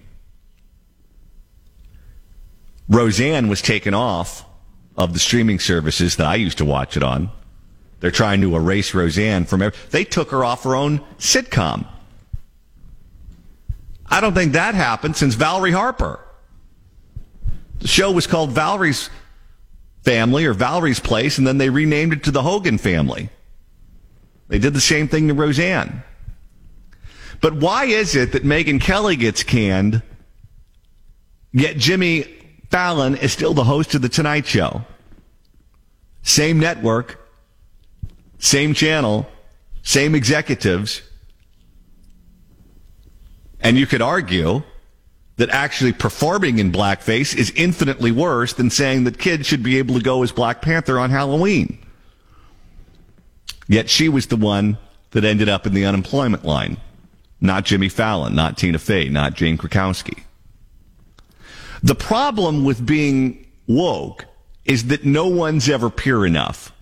Roseanne 2.88 3.48
was 3.48 3.62
taken 3.62 3.94
off 3.94 4.44
of 4.96 5.12
the 5.12 5.18
streaming 5.18 5.58
services 5.58 6.16
that 6.16 6.26
I 6.26 6.36
used 6.36 6.58
to 6.58 6.64
watch 6.64 6.96
it 6.96 7.02
on. 7.02 7.30
They're 8.00 8.10
trying 8.10 8.40
to 8.42 8.54
erase 8.54 8.94
Roseanne 8.94 9.44
from. 9.44 9.62
Every, 9.62 9.78
they 9.90 10.04
took 10.04 10.30
her 10.30 10.44
off 10.44 10.64
her 10.64 10.76
own 10.76 11.00
sitcom. 11.18 11.86
I 14.06 14.20
don't 14.20 14.34
think 14.34 14.52
that 14.52 14.74
happened 14.74 15.16
since 15.16 15.34
Valerie 15.34 15.72
Harper. 15.72 16.20
The 17.80 17.88
show 17.88 18.12
was 18.12 18.26
called 18.26 18.50
Valerie's 18.50 19.10
Family 20.02 20.46
or 20.46 20.54
Valerie's 20.54 21.00
Place, 21.00 21.38
and 21.38 21.46
then 21.46 21.58
they 21.58 21.68
renamed 21.68 22.12
it 22.12 22.24
to 22.24 22.30
the 22.30 22.42
Hogan 22.42 22.78
Family. 22.78 23.28
They 24.48 24.58
did 24.58 24.72
the 24.72 24.80
same 24.80 25.08
thing 25.08 25.28
to 25.28 25.34
Roseanne. 25.34 26.04
But 27.40 27.56
why 27.56 27.86
is 27.86 28.14
it 28.14 28.32
that 28.32 28.44
Megyn 28.44 28.80
Kelly 28.80 29.16
gets 29.16 29.42
canned, 29.42 30.02
yet 31.52 31.76
Jimmy 31.76 32.35
Fallon 32.70 33.16
is 33.16 33.32
still 33.32 33.54
the 33.54 33.64
host 33.64 33.94
of 33.94 34.02
The 34.02 34.08
Tonight 34.08 34.46
Show? 34.46 34.82
Same 36.22 36.58
network, 36.58 37.28
same 38.38 38.74
channel, 38.74 39.28
same 39.82 40.14
executives. 40.14 41.02
And 43.60 43.76
you 43.78 43.86
could 43.86 44.02
argue 44.02 44.62
that 45.36 45.50
actually 45.50 45.92
performing 45.92 46.58
in 46.58 46.72
blackface 46.72 47.36
is 47.36 47.52
infinitely 47.54 48.10
worse 48.10 48.54
than 48.54 48.70
saying 48.70 49.04
that 49.04 49.18
kids 49.18 49.46
should 49.46 49.62
be 49.62 49.78
able 49.78 49.94
to 49.94 50.00
go 50.00 50.22
as 50.22 50.32
Black 50.32 50.62
Panther 50.62 50.98
on 50.98 51.10
Halloween. 51.10 51.78
Yet 53.68 53.90
she 53.90 54.08
was 54.08 54.26
the 54.26 54.36
one 54.36 54.78
that 55.10 55.24
ended 55.24 55.48
up 55.48 55.66
in 55.66 55.74
the 55.74 55.84
unemployment 55.84 56.44
line. 56.44 56.78
Not 57.40 57.64
Jimmy 57.64 57.88
Fallon, 57.88 58.34
not 58.34 58.56
Tina 58.56 58.78
Fey, 58.78 59.08
not 59.08 59.34
Jane 59.34 59.58
Krakowski. 59.58 60.22
The 61.86 61.94
problem 61.94 62.64
with 62.64 62.84
being 62.84 63.46
woke 63.68 64.24
is 64.64 64.86
that 64.88 65.04
no 65.04 65.28
one's 65.28 65.68
ever 65.68 65.88
pure 65.88 66.26
enough. 66.26 66.72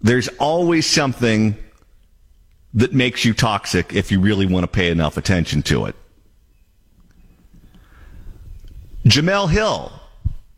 There's 0.00 0.28
always 0.38 0.86
something 0.86 1.58
that 2.72 2.94
makes 2.94 3.26
you 3.26 3.34
toxic 3.34 3.92
if 3.92 4.10
you 4.10 4.18
really 4.18 4.46
want 4.46 4.64
to 4.64 4.66
pay 4.66 4.90
enough 4.90 5.18
attention 5.18 5.60
to 5.64 5.84
it. 5.84 5.94
Jemele 9.04 9.50
Hill 9.50 9.92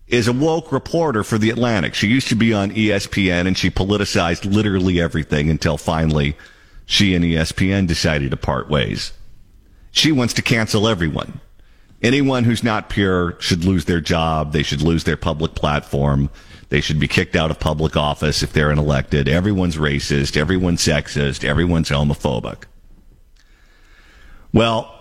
is 0.07 0.29
a 0.29 0.33
woke 0.33 0.71
reporter 0.71 1.25
for 1.25 1.37
The 1.37 1.51
Atlantic. 1.51 1.95
She 1.95 2.07
used 2.07 2.29
to 2.29 2.37
be 2.37 2.55
on 2.55 2.71
ESPN 2.71 3.49
and 3.49 3.59
she 3.59 3.69
politicized 3.69 4.49
literally 4.49 5.01
everything 5.01 5.51
until 5.51 5.77
finally 5.77 6.37
she 6.87 7.17
and 7.17 7.25
ESPN 7.25 7.89
decided 7.89 8.31
to 8.31 8.37
part 8.37 8.71
ways. 8.71 9.13
She 9.91 10.13
wants 10.13 10.35
to 10.35 10.43
cancel 10.43 10.87
everyone. 10.87 11.41
Anyone 12.05 12.45
who's 12.45 12.63
not 12.63 12.91
pure 12.91 13.35
should 13.41 13.65
lose 13.65 13.87
their 13.87 14.03
job. 14.03 14.53
They 14.53 14.63
should 14.63 14.83
lose 14.83 15.05
their 15.05 15.17
public 15.17 15.55
platform. 15.55 16.29
They 16.69 16.83
should 16.83 17.01
be 17.01 17.09
kicked 17.09 17.35
out 17.35 17.51
of 17.51 17.59
public 17.59 17.97
office 17.97 18.43
if 18.43 18.53
they're 18.53 18.69
unelected. 18.69 19.27
Everyone's 19.27 19.77
racist. 19.77 20.37
Everyone's 20.37 20.85
sexist. 20.85 21.45
Everyone's 21.45 21.89
homophobic. 21.89 22.65
Well, 24.53 24.95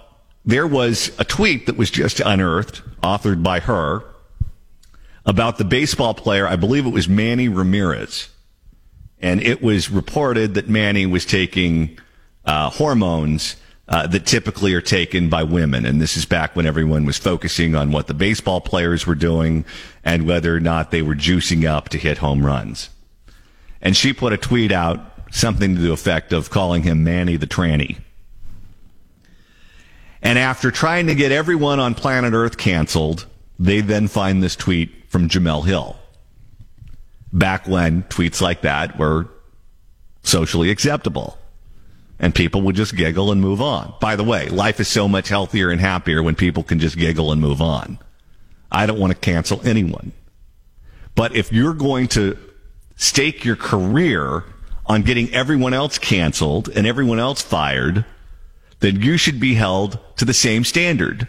there 0.45 0.65
was 0.65 1.11
a 1.19 1.25
tweet 1.25 1.65
that 1.65 1.75
was 1.75 1.91
just 1.91 2.21
unearthed, 2.21 2.81
authored 3.01 3.43
by 3.43 3.59
her, 3.59 4.05
about 5.25 5.57
the 5.57 5.65
baseball 5.65 6.13
player, 6.13 6.47
I 6.47 6.55
believe 6.55 6.85
it 6.85 6.93
was 6.93 7.09
Manny 7.09 7.49
Ramirez. 7.49 8.29
And 9.19 9.41
it 9.41 9.61
was 9.61 9.89
reported 9.89 10.53
that 10.53 10.69
Manny 10.69 11.05
was 11.05 11.25
taking 11.25 11.99
uh, 12.45 12.69
hormones 12.69 13.57
uh, 13.87 14.07
that 14.07 14.25
typically 14.25 14.73
are 14.73 14.81
taken 14.81 15.29
by 15.29 15.43
women. 15.43 15.85
And 15.85 16.01
this 16.01 16.15
is 16.15 16.25
back 16.25 16.55
when 16.55 16.65
everyone 16.65 17.05
was 17.05 17.17
focusing 17.17 17.75
on 17.75 17.91
what 17.91 18.07
the 18.07 18.13
baseball 18.13 18.61
players 18.61 19.05
were 19.05 19.15
doing 19.15 19.65
and 20.03 20.27
whether 20.27 20.55
or 20.55 20.59
not 20.59 20.91
they 20.91 21.01
were 21.01 21.15
juicing 21.15 21.69
up 21.69 21.89
to 21.89 21.97
hit 21.97 22.19
home 22.19 22.45
runs. 22.45 22.89
And 23.81 23.97
she 23.97 24.13
put 24.13 24.33
a 24.33 24.37
tweet 24.37 24.71
out, 24.71 24.99
something 25.31 25.75
to 25.75 25.81
the 25.81 25.91
effect 25.91 26.31
of 26.31 26.49
calling 26.49 26.83
him 26.83 27.03
Manny 27.03 27.35
the 27.35 27.47
Tranny. 27.47 27.97
And 30.21 30.39
after 30.39 30.71
trying 30.71 31.07
to 31.07 31.15
get 31.15 31.33
everyone 31.33 31.81
on 31.81 31.95
planet 31.95 32.33
Earth 32.33 32.57
canceled, 32.57 33.25
they 33.59 33.81
then 33.81 34.07
find 34.07 34.41
this 34.41 34.55
tweet 34.55 35.09
from 35.09 35.27
Jemele 35.27 35.65
Hill. 35.65 35.97
Back 37.33 37.67
when 37.67 38.03
tweets 38.03 38.39
like 38.39 38.61
that 38.61 38.97
were 38.97 39.27
socially 40.23 40.69
acceptable. 40.69 41.37
And 42.23 42.33
people 42.33 42.61
would 42.61 42.77
just 42.77 42.95
giggle 42.95 43.33
and 43.33 43.41
move 43.41 43.61
on. 43.61 43.95
By 43.99 44.15
the 44.15 44.23
way, 44.23 44.47
life 44.47 44.79
is 44.79 44.87
so 44.87 45.09
much 45.09 45.27
healthier 45.27 45.69
and 45.71 45.81
happier 45.81 46.23
when 46.23 46.35
people 46.35 46.63
can 46.63 46.79
just 46.79 46.95
giggle 46.95 47.33
and 47.33 47.41
move 47.41 47.61
on. 47.61 47.99
I 48.71 48.85
don't 48.85 48.97
want 48.97 49.11
to 49.11 49.19
cancel 49.19 49.59
anyone. 49.67 50.13
But 51.15 51.35
if 51.35 51.51
you're 51.51 51.73
going 51.73 52.07
to 52.09 52.37
stake 52.95 53.43
your 53.43 53.57
career 53.57 54.45
on 54.85 55.01
getting 55.01 55.33
everyone 55.33 55.73
else 55.73 55.97
canceled 55.97 56.69
and 56.69 56.87
everyone 56.87 57.19
else 57.19 57.41
fired, 57.41 58.05
then 58.79 59.01
you 59.01 59.17
should 59.17 59.41
be 59.41 59.55
held 59.55 59.99
to 60.15 60.23
the 60.23 60.33
same 60.33 60.63
standard. 60.63 61.27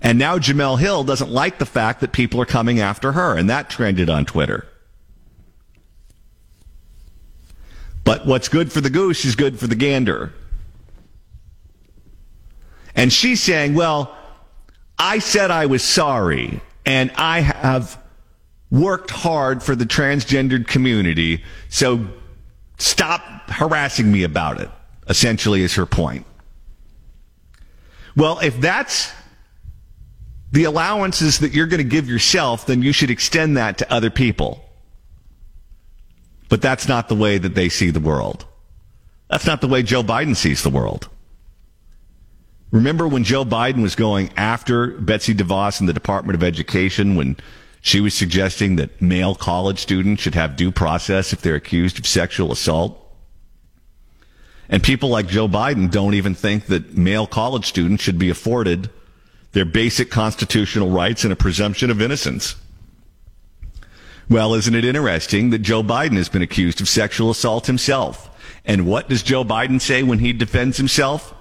And 0.00 0.18
now 0.18 0.38
Jemele 0.38 0.80
Hill 0.80 1.04
doesn't 1.04 1.30
like 1.30 1.60
the 1.60 1.64
fact 1.64 2.00
that 2.00 2.10
people 2.10 2.40
are 2.40 2.44
coming 2.44 2.80
after 2.80 3.12
her, 3.12 3.36
and 3.36 3.48
that 3.48 3.70
trended 3.70 4.10
on 4.10 4.24
Twitter. 4.24 4.66
But 8.04 8.26
what's 8.26 8.48
good 8.48 8.72
for 8.72 8.80
the 8.80 8.90
goose 8.90 9.24
is 9.24 9.36
good 9.36 9.58
for 9.58 9.66
the 9.66 9.74
gander. 9.74 10.32
And 12.94 13.12
she's 13.12 13.42
saying, 13.42 13.74
well, 13.74 14.14
I 14.98 15.18
said 15.18 15.50
I 15.50 15.66
was 15.66 15.82
sorry, 15.82 16.60
and 16.84 17.10
I 17.16 17.40
have 17.40 17.98
worked 18.70 19.10
hard 19.10 19.62
for 19.62 19.74
the 19.74 19.84
transgendered 19.84 20.66
community, 20.66 21.42
so 21.68 22.06
stop 22.78 23.20
harassing 23.50 24.10
me 24.10 24.22
about 24.22 24.60
it, 24.60 24.70
essentially, 25.08 25.62
is 25.62 25.74
her 25.74 25.86
point. 25.86 26.26
Well, 28.16 28.38
if 28.40 28.60
that's 28.60 29.12
the 30.52 30.64
allowances 30.64 31.38
that 31.38 31.52
you're 31.52 31.66
going 31.66 31.78
to 31.78 31.84
give 31.84 32.08
yourself, 32.08 32.66
then 32.66 32.82
you 32.82 32.92
should 32.92 33.10
extend 33.10 33.56
that 33.56 33.78
to 33.78 33.92
other 33.92 34.10
people. 34.10 34.61
But 36.52 36.60
that's 36.60 36.86
not 36.86 37.08
the 37.08 37.14
way 37.14 37.38
that 37.38 37.54
they 37.54 37.70
see 37.70 37.88
the 37.88 37.98
world. 37.98 38.44
That's 39.30 39.46
not 39.46 39.62
the 39.62 39.68
way 39.68 39.82
Joe 39.82 40.02
Biden 40.02 40.36
sees 40.36 40.62
the 40.62 40.68
world. 40.68 41.08
Remember 42.70 43.08
when 43.08 43.24
Joe 43.24 43.46
Biden 43.46 43.80
was 43.80 43.94
going 43.94 44.28
after 44.36 44.88
Betsy 44.88 45.34
DeVos 45.34 45.80
in 45.80 45.86
the 45.86 45.94
Department 45.94 46.34
of 46.34 46.42
Education 46.42 47.16
when 47.16 47.38
she 47.80 48.00
was 48.02 48.12
suggesting 48.12 48.76
that 48.76 49.00
male 49.00 49.34
college 49.34 49.78
students 49.78 50.20
should 50.20 50.34
have 50.34 50.54
due 50.54 50.70
process 50.70 51.32
if 51.32 51.40
they're 51.40 51.54
accused 51.54 51.98
of 51.98 52.06
sexual 52.06 52.52
assault? 52.52 53.02
And 54.68 54.82
people 54.82 55.08
like 55.08 55.28
Joe 55.28 55.48
Biden 55.48 55.90
don't 55.90 56.12
even 56.12 56.34
think 56.34 56.66
that 56.66 56.94
male 56.94 57.26
college 57.26 57.64
students 57.64 58.02
should 58.02 58.18
be 58.18 58.28
afforded 58.28 58.90
their 59.52 59.64
basic 59.64 60.10
constitutional 60.10 60.90
rights 60.90 61.24
and 61.24 61.32
a 61.32 61.36
presumption 61.36 61.90
of 61.90 62.02
innocence. 62.02 62.56
Well, 64.32 64.54
isn't 64.54 64.74
it 64.74 64.86
interesting 64.86 65.50
that 65.50 65.58
Joe 65.58 65.82
Biden 65.82 66.16
has 66.16 66.30
been 66.30 66.40
accused 66.40 66.80
of 66.80 66.88
sexual 66.88 67.30
assault 67.30 67.66
himself? 67.66 68.30
And 68.64 68.86
what 68.86 69.10
does 69.10 69.22
Joe 69.22 69.44
Biden 69.44 69.78
say 69.78 70.02
when 70.02 70.20
he 70.20 70.32
defends 70.32 70.78
himself? 70.78 71.34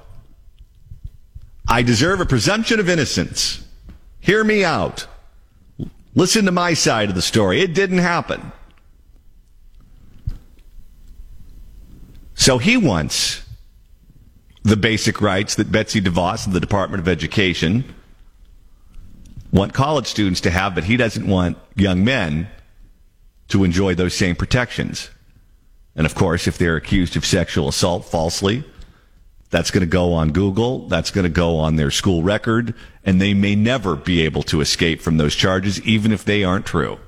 I 1.65 1.83
deserve 1.83 2.19
a 2.19 2.25
presumption 2.25 2.81
of 2.81 2.89
innocence. 2.89 3.65
Hear 4.19 4.43
me 4.43 4.65
out. 4.65 5.07
Listen 6.15 6.43
to 6.43 6.51
my 6.51 6.73
side 6.73 7.07
of 7.07 7.15
the 7.15 7.21
story. 7.21 7.61
It 7.61 7.73
didn't 7.73 7.99
happen. 7.99 8.51
So 12.35 12.57
he 12.57 12.75
wants 12.75 13.41
the 14.63 14.75
basic 14.75 15.21
rights 15.21 15.55
that 15.55 15.71
Betsy 15.71 16.01
DeVos 16.01 16.45
and 16.45 16.53
the 16.53 16.59
Department 16.59 16.99
of 16.99 17.07
Education 17.07 17.85
want 19.53 19.73
college 19.73 20.07
students 20.07 20.41
to 20.41 20.51
have, 20.51 20.75
but 20.75 20.83
he 20.83 20.97
doesn't 20.97 21.25
want 21.25 21.57
young 21.77 22.03
men 22.03 22.49
to 23.51 23.63
enjoy 23.63 23.95
those 23.95 24.13
same 24.13 24.35
protections. 24.35 25.09
And 25.95 26.05
of 26.05 26.15
course, 26.15 26.47
if 26.47 26.57
they're 26.57 26.75
accused 26.75 27.15
of 27.15 27.25
sexual 27.25 27.67
assault 27.67 28.05
falsely, 28.05 28.63
that's 29.49 29.71
going 29.71 29.81
to 29.81 29.87
go 29.87 30.13
on 30.13 30.31
Google. 30.31 30.87
That's 30.87 31.11
going 31.11 31.23
to 31.23 31.29
go 31.29 31.57
on 31.57 31.75
their 31.75 31.91
school 31.91 32.23
record. 32.23 32.73
And 33.03 33.21
they 33.21 33.33
may 33.33 33.55
never 33.55 33.95
be 33.95 34.21
able 34.21 34.43
to 34.43 34.61
escape 34.61 35.01
from 35.01 35.17
those 35.17 35.35
charges, 35.35 35.81
even 35.81 36.11
if 36.11 36.23
they 36.23 36.43
aren't 36.43 36.65
true. 36.65 36.99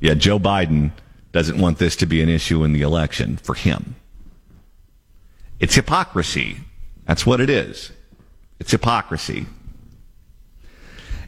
Yeah, 0.00 0.14
Joe 0.14 0.38
Biden 0.38 0.92
doesn't 1.32 1.58
want 1.58 1.78
this 1.78 1.96
to 1.96 2.06
be 2.06 2.22
an 2.22 2.28
issue 2.28 2.62
in 2.62 2.72
the 2.72 2.82
election 2.82 3.36
for 3.36 3.54
him. 3.54 3.96
It's 5.58 5.74
hypocrisy. 5.74 6.58
That's 7.06 7.26
what 7.26 7.40
it 7.40 7.50
is. 7.50 7.90
It's 8.60 8.70
hypocrisy. 8.70 9.46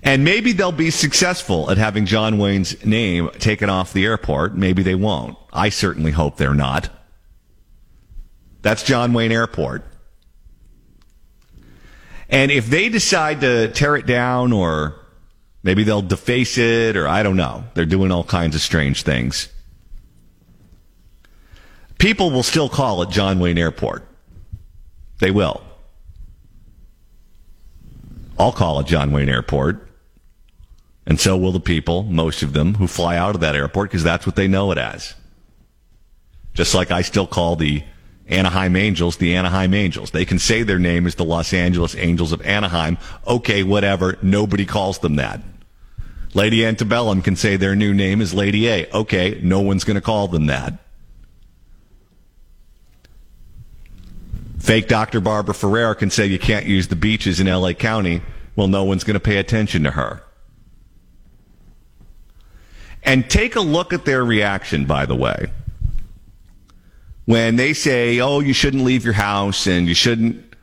And 0.02 0.24
maybe 0.24 0.52
they'll 0.52 0.72
be 0.72 0.90
successful 0.90 1.70
at 1.70 1.76
having 1.76 2.06
John 2.06 2.38
Wayne's 2.38 2.84
name 2.84 3.30
taken 3.38 3.68
off 3.68 3.92
the 3.92 4.06
airport. 4.06 4.56
Maybe 4.56 4.82
they 4.82 4.94
won't. 4.94 5.36
I 5.52 5.68
certainly 5.68 6.10
hope 6.10 6.36
they're 6.36 6.54
not. 6.54 6.88
That's 8.62 8.82
John 8.82 9.12
Wayne 9.12 9.32
Airport. 9.32 9.84
And 12.28 12.50
if 12.50 12.66
they 12.66 12.88
decide 12.88 13.40
to 13.40 13.68
tear 13.68 13.96
it 13.96 14.06
down 14.06 14.52
or 14.52 14.94
maybe 15.62 15.82
they'll 15.82 16.02
deface 16.02 16.56
it 16.58 16.96
or 16.96 17.08
I 17.08 17.22
don't 17.22 17.36
know, 17.36 17.64
they're 17.74 17.84
doing 17.84 18.12
all 18.12 18.24
kinds 18.24 18.54
of 18.54 18.62
strange 18.62 19.02
things. 19.02 19.48
People 21.98 22.30
will 22.30 22.42
still 22.42 22.68
call 22.68 23.02
it 23.02 23.10
John 23.10 23.40
Wayne 23.40 23.58
Airport. 23.58 24.06
They 25.18 25.30
will. 25.30 25.60
I'll 28.38 28.52
call 28.52 28.80
it 28.80 28.86
John 28.86 29.12
Wayne 29.12 29.28
Airport. 29.28 29.89
And 31.06 31.18
so 31.18 31.36
will 31.36 31.52
the 31.52 31.60
people, 31.60 32.02
most 32.04 32.42
of 32.42 32.52
them, 32.52 32.74
who 32.74 32.86
fly 32.86 33.16
out 33.16 33.34
of 33.34 33.40
that 33.40 33.56
airport 33.56 33.90
because 33.90 34.04
that's 34.04 34.26
what 34.26 34.36
they 34.36 34.48
know 34.48 34.70
it 34.70 34.78
as. 34.78 35.14
Just 36.54 36.74
like 36.74 36.90
I 36.90 37.02
still 37.02 37.26
call 37.26 37.56
the 37.56 37.82
Anaheim 38.30 38.76
Angels 38.76 39.16
the 39.16 39.34
Anaheim 39.34 39.74
Angels. 39.74 40.12
They 40.12 40.24
can 40.24 40.38
say 40.38 40.62
their 40.62 40.78
name 40.78 41.06
is 41.06 41.16
the 41.16 41.24
Los 41.24 41.52
Angeles 41.52 41.96
Angels 41.96 42.32
of 42.32 42.40
Anaheim. 42.42 42.96
Okay, 43.26 43.62
whatever. 43.62 44.18
Nobody 44.22 44.64
calls 44.64 45.00
them 45.00 45.16
that. 45.16 45.40
Lady 46.32 46.64
Antebellum 46.64 47.22
can 47.22 47.34
say 47.34 47.56
their 47.56 47.74
new 47.74 47.92
name 47.92 48.20
is 48.20 48.32
Lady 48.32 48.68
A. 48.68 48.88
Okay, 48.92 49.40
no 49.42 49.60
one's 49.60 49.82
going 49.82 49.96
to 49.96 50.00
call 50.00 50.28
them 50.28 50.46
that. 50.46 50.78
Fake 54.60 54.86
Dr. 54.86 55.20
Barbara 55.20 55.54
Ferrer 55.54 55.96
can 55.96 56.10
say 56.10 56.26
you 56.26 56.38
can't 56.38 56.66
use 56.66 56.86
the 56.86 56.96
beaches 56.96 57.40
in 57.40 57.48
LA 57.48 57.72
County. 57.72 58.22
Well, 58.54 58.68
no 58.68 58.84
one's 58.84 59.02
going 59.02 59.14
to 59.14 59.20
pay 59.20 59.38
attention 59.38 59.82
to 59.84 59.90
her. 59.92 60.22
And 63.02 63.28
take 63.28 63.56
a 63.56 63.60
look 63.60 63.92
at 63.92 64.04
their 64.04 64.24
reaction, 64.24 64.84
by 64.84 65.06
the 65.06 65.14
way. 65.14 65.50
When 67.24 67.56
they 67.56 67.72
say, 67.72 68.20
oh, 68.20 68.40
you 68.40 68.52
shouldn't 68.52 68.84
leave 68.84 69.04
your 69.04 69.14
house 69.14 69.66
and 69.66 69.86
you 69.86 69.94
shouldn't 69.94 70.54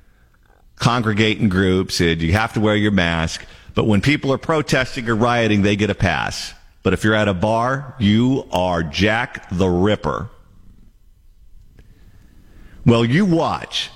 congregate 0.76 1.40
in 1.40 1.50
groups 1.50 2.00
and 2.00 2.22
you 2.22 2.34
have 2.34 2.54
to 2.54 2.60
wear 2.60 2.76
your 2.76 2.92
mask. 2.92 3.46
But 3.74 3.86
when 3.86 4.02
people 4.02 4.32
are 4.34 4.38
protesting 4.38 5.10
or 5.10 5.16
rioting, 5.16 5.62
they 5.62 5.76
get 5.76 5.90
a 5.90 5.96
pass. 5.96 6.54
But 6.84 6.94
if 6.94 7.04
you're 7.04 7.16
at 7.16 7.28
a 7.28 7.34
bar, 7.34 7.96
you 8.00 8.48
are 8.52 8.84
Jack 8.84 9.50
the 9.52 9.68
Ripper. 9.68 10.30
Well, 12.86 13.04
you 13.04 13.26
watch 13.26 13.90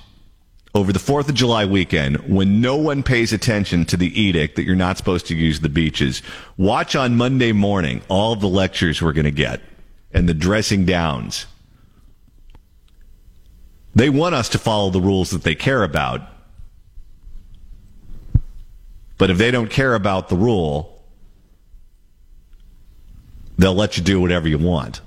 over 0.74 0.92
the 0.92 0.98
4th 0.98 1.28
of 1.28 1.34
July 1.34 1.66
weekend 1.66 2.16
when 2.34 2.60
no 2.60 2.76
one 2.76 3.02
pays 3.02 3.32
attention 3.32 3.84
to 3.84 3.96
the 3.96 4.20
edict 4.20 4.56
that 4.56 4.64
you're 4.64 4.74
not 4.74 4.96
supposed 4.96 5.26
to 5.26 5.36
use 5.36 5.60
the 5.60 5.68
beaches. 5.68 6.22
Watch 6.56 6.96
on 6.96 7.16
Monday 7.16 7.52
morning 7.52 8.00
all 8.08 8.36
the 8.36 8.46
lectures 8.46 9.02
we're 9.02 9.12
going 9.12 9.26
to 9.26 9.30
get 9.30 9.60
and 10.12 10.28
the 10.28 10.34
dressing 10.34 10.86
downs. 10.86 11.46
They 13.94 14.08
want 14.08 14.34
us 14.34 14.48
to 14.50 14.58
follow 14.58 14.88
the 14.90 15.00
rules 15.00 15.30
that 15.30 15.42
they 15.42 15.54
care 15.54 15.82
about. 15.82 16.22
But 19.18 19.30
if 19.30 19.36
they 19.36 19.50
don't 19.50 19.70
care 19.70 19.94
about 19.94 20.30
the 20.30 20.36
rule, 20.36 21.04
they'll 23.58 23.74
let 23.74 23.98
you 23.98 24.02
do 24.02 24.20
whatever 24.20 24.48
you 24.48 24.58
want. 24.58 25.02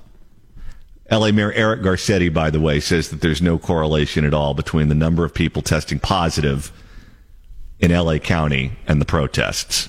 LA 1.10 1.30
Mayor 1.30 1.52
Eric 1.52 1.82
Garcetti, 1.82 2.32
by 2.32 2.50
the 2.50 2.60
way, 2.60 2.80
says 2.80 3.10
that 3.10 3.20
there's 3.20 3.42
no 3.42 3.58
correlation 3.58 4.24
at 4.24 4.34
all 4.34 4.54
between 4.54 4.88
the 4.88 4.94
number 4.94 5.24
of 5.24 5.34
people 5.34 5.62
testing 5.62 6.00
positive 6.00 6.72
in 7.78 7.92
LA 7.92 8.18
County 8.18 8.72
and 8.86 9.00
the 9.00 9.04
protests. 9.04 9.88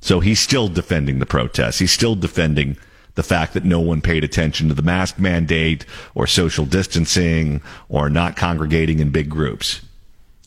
So 0.00 0.20
he's 0.20 0.40
still 0.40 0.68
defending 0.68 1.18
the 1.18 1.26
protests. 1.26 1.78
He's 1.78 1.92
still 1.92 2.14
defending 2.14 2.76
the 3.16 3.22
fact 3.22 3.54
that 3.54 3.64
no 3.64 3.80
one 3.80 4.00
paid 4.00 4.24
attention 4.24 4.68
to 4.68 4.74
the 4.74 4.82
mask 4.82 5.18
mandate 5.18 5.84
or 6.14 6.26
social 6.26 6.64
distancing 6.64 7.60
or 7.88 8.08
not 8.08 8.36
congregating 8.36 9.00
in 9.00 9.10
big 9.10 9.28
groups. 9.28 9.80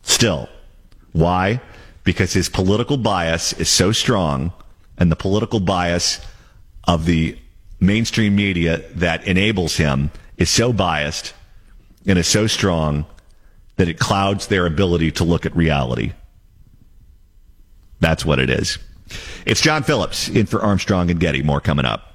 Still. 0.01 0.49
Why? 1.11 1.61
Because 2.03 2.33
his 2.33 2.49
political 2.49 2.97
bias 2.97 3.53
is 3.53 3.69
so 3.69 3.91
strong 3.91 4.53
and 4.97 5.11
the 5.11 5.15
political 5.15 5.59
bias 5.59 6.19
of 6.85 7.05
the 7.05 7.37
mainstream 7.83 8.35
media 8.35 8.81
that 8.95 9.27
enables 9.27 9.77
him 9.77 10.11
is 10.37 10.49
so 10.49 10.73
biased 10.73 11.33
and 12.05 12.17
is 12.17 12.27
so 12.27 12.47
strong 12.47 13.05
that 13.75 13.87
it 13.87 13.99
clouds 13.99 14.47
their 14.47 14.65
ability 14.65 15.11
to 15.11 15.23
look 15.23 15.45
at 15.45 15.55
reality. 15.55 16.13
That's 17.99 18.25
what 18.25 18.39
it 18.39 18.49
is. 18.49 18.77
It's 19.45 19.61
John 19.61 19.83
Phillips 19.83 20.29
in 20.29 20.45
for 20.45 20.61
Armstrong 20.61 21.09
and 21.09 21.19
Getty. 21.19 21.43
More 21.43 21.61
coming 21.61 21.85
up. 21.85 22.12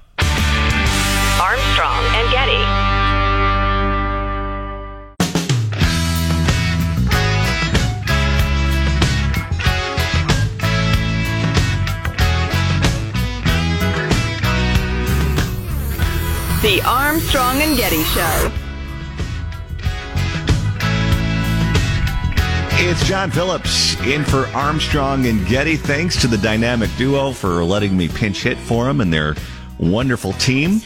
The 16.61 16.81
Armstrong 16.85 17.61
and 17.61 17.77
Getty 17.77 18.03
Show. 18.03 18.51
It's 22.81 23.07
John 23.07 23.31
Phillips 23.31 23.97
in 24.01 24.25
for 24.25 24.47
Armstrong 24.47 25.25
and 25.27 25.47
Getty. 25.47 25.77
Thanks 25.77 26.19
to 26.19 26.27
the 26.27 26.37
dynamic 26.37 26.89
duo 26.97 27.31
for 27.31 27.63
letting 27.63 27.95
me 27.95 28.09
pinch 28.09 28.43
hit 28.43 28.57
for 28.57 28.83
them 28.83 28.99
and 28.99 29.13
their 29.13 29.37
wonderful 29.77 30.33
team. 30.33 30.81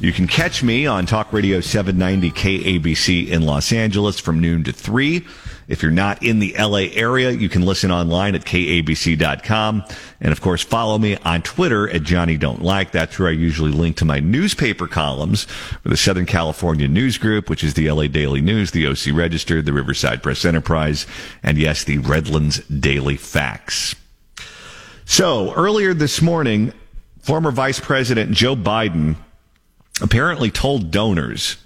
You 0.00 0.10
can 0.10 0.26
catch 0.26 0.62
me 0.62 0.86
on 0.86 1.04
Talk 1.04 1.34
Radio 1.34 1.60
790 1.60 2.30
KABC 2.30 3.28
in 3.28 3.42
Los 3.42 3.74
Angeles 3.74 4.18
from 4.18 4.40
noon 4.40 4.64
to 4.64 4.72
3. 4.72 5.22
If 5.68 5.82
you're 5.82 5.92
not 5.92 6.22
in 6.22 6.38
the 6.38 6.54
LA 6.58 6.88
area, 6.92 7.30
you 7.30 7.48
can 7.48 7.62
listen 7.62 7.90
online 7.90 8.34
at 8.34 8.44
kabc.com. 8.44 9.84
And 10.20 10.32
of 10.32 10.40
course, 10.40 10.62
follow 10.62 10.98
me 10.98 11.16
on 11.18 11.42
Twitter 11.42 11.88
at 11.88 12.02
Johnny 12.02 12.36
Don't 12.36 12.62
Like. 12.62 12.90
That's 12.90 13.18
where 13.18 13.28
I 13.28 13.32
usually 13.32 13.72
link 13.72 13.96
to 13.98 14.04
my 14.04 14.20
newspaper 14.20 14.86
columns 14.86 15.44
for 15.44 15.88
the 15.88 15.96
Southern 15.96 16.26
California 16.26 16.88
News 16.88 17.18
Group, 17.18 17.48
which 17.48 17.64
is 17.64 17.74
the 17.74 17.90
LA 17.90 18.06
Daily 18.06 18.40
News, 18.40 18.70
the 18.70 18.86
OC 18.86 19.14
Register, 19.14 19.62
the 19.62 19.72
Riverside 19.72 20.22
Press 20.22 20.44
Enterprise, 20.44 21.06
and 21.42 21.58
yes, 21.58 21.84
the 21.84 21.98
Redlands 21.98 22.58
Daily 22.68 23.16
Facts. 23.16 23.94
So 25.06 25.52
earlier 25.54 25.94
this 25.94 26.22
morning, 26.22 26.72
former 27.20 27.50
Vice 27.50 27.80
President 27.80 28.32
Joe 28.32 28.56
Biden 28.56 29.16
apparently 30.00 30.50
told 30.50 30.90
donors 30.90 31.56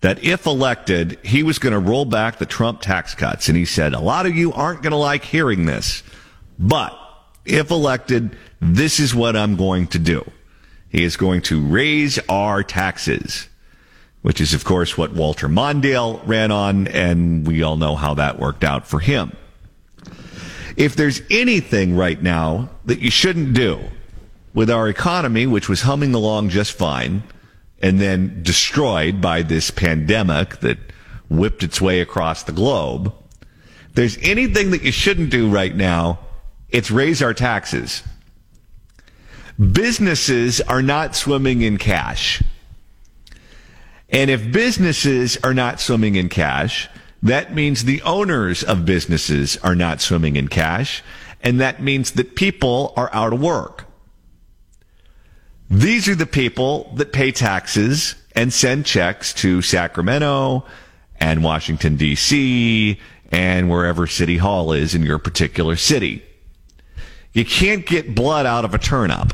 that 0.00 0.22
if 0.24 0.46
elected, 0.46 1.18
he 1.22 1.42
was 1.42 1.58
going 1.58 1.72
to 1.72 1.78
roll 1.78 2.04
back 2.04 2.38
the 2.38 2.46
Trump 2.46 2.80
tax 2.80 3.14
cuts. 3.14 3.48
And 3.48 3.56
he 3.56 3.64
said, 3.64 3.92
a 3.92 4.00
lot 4.00 4.26
of 4.26 4.34
you 4.34 4.52
aren't 4.52 4.82
going 4.82 4.92
to 4.92 4.96
like 4.96 5.24
hearing 5.24 5.66
this, 5.66 6.02
but 6.58 6.96
if 7.44 7.70
elected, 7.70 8.36
this 8.60 9.00
is 9.00 9.14
what 9.14 9.36
I'm 9.36 9.56
going 9.56 9.86
to 9.88 9.98
do. 9.98 10.30
He 10.88 11.04
is 11.04 11.16
going 11.16 11.42
to 11.42 11.64
raise 11.64 12.18
our 12.28 12.62
taxes, 12.62 13.48
which 14.22 14.40
is, 14.40 14.54
of 14.54 14.64
course, 14.64 14.98
what 14.98 15.12
Walter 15.12 15.48
Mondale 15.48 16.20
ran 16.26 16.50
on, 16.50 16.88
and 16.88 17.46
we 17.46 17.62
all 17.62 17.76
know 17.76 17.94
how 17.94 18.14
that 18.14 18.38
worked 18.38 18.64
out 18.64 18.86
for 18.86 19.00
him. 19.00 19.36
If 20.76 20.96
there's 20.96 21.22
anything 21.30 21.96
right 21.96 22.20
now 22.20 22.70
that 22.86 23.00
you 23.00 23.10
shouldn't 23.10 23.54
do 23.54 23.80
with 24.52 24.70
our 24.70 24.88
economy, 24.88 25.46
which 25.46 25.68
was 25.68 25.82
humming 25.82 26.14
along 26.14 26.48
just 26.48 26.72
fine, 26.72 27.22
and 27.80 28.00
then 28.00 28.42
destroyed 28.42 29.20
by 29.20 29.42
this 29.42 29.70
pandemic 29.70 30.60
that 30.60 30.78
whipped 31.28 31.62
its 31.62 31.80
way 31.80 32.00
across 32.00 32.42
the 32.42 32.52
globe. 32.52 33.12
There's 33.94 34.18
anything 34.18 34.70
that 34.70 34.82
you 34.82 34.92
shouldn't 34.92 35.30
do 35.30 35.50
right 35.50 35.74
now, 35.74 36.18
it's 36.68 36.90
raise 36.90 37.22
our 37.22 37.34
taxes. 37.34 38.02
Businesses 39.58 40.60
are 40.62 40.82
not 40.82 41.14
swimming 41.14 41.62
in 41.62 41.76
cash. 41.76 42.42
And 44.08 44.30
if 44.30 44.52
businesses 44.52 45.36
are 45.44 45.54
not 45.54 45.80
swimming 45.80 46.16
in 46.16 46.28
cash, 46.28 46.88
that 47.22 47.54
means 47.54 47.84
the 47.84 48.02
owners 48.02 48.62
of 48.62 48.86
businesses 48.86 49.56
are 49.58 49.74
not 49.74 50.00
swimming 50.00 50.36
in 50.36 50.48
cash. 50.48 51.02
And 51.42 51.60
that 51.60 51.82
means 51.82 52.12
that 52.12 52.36
people 52.36 52.92
are 52.96 53.10
out 53.12 53.32
of 53.32 53.40
work. 53.40 53.86
These 55.70 56.08
are 56.08 56.16
the 56.16 56.26
people 56.26 56.90
that 56.96 57.12
pay 57.12 57.30
taxes 57.30 58.16
and 58.34 58.52
send 58.52 58.86
checks 58.86 59.32
to 59.34 59.62
Sacramento 59.62 60.66
and 61.20 61.44
Washington, 61.44 61.96
D.C., 61.96 62.98
and 63.30 63.70
wherever 63.70 64.08
City 64.08 64.38
Hall 64.38 64.72
is 64.72 64.96
in 64.96 65.04
your 65.04 65.18
particular 65.18 65.76
city. 65.76 66.24
You 67.32 67.44
can't 67.44 67.86
get 67.86 68.16
blood 68.16 68.44
out 68.44 68.64
of 68.64 68.74
a 68.74 68.78
turnip. 68.78 69.32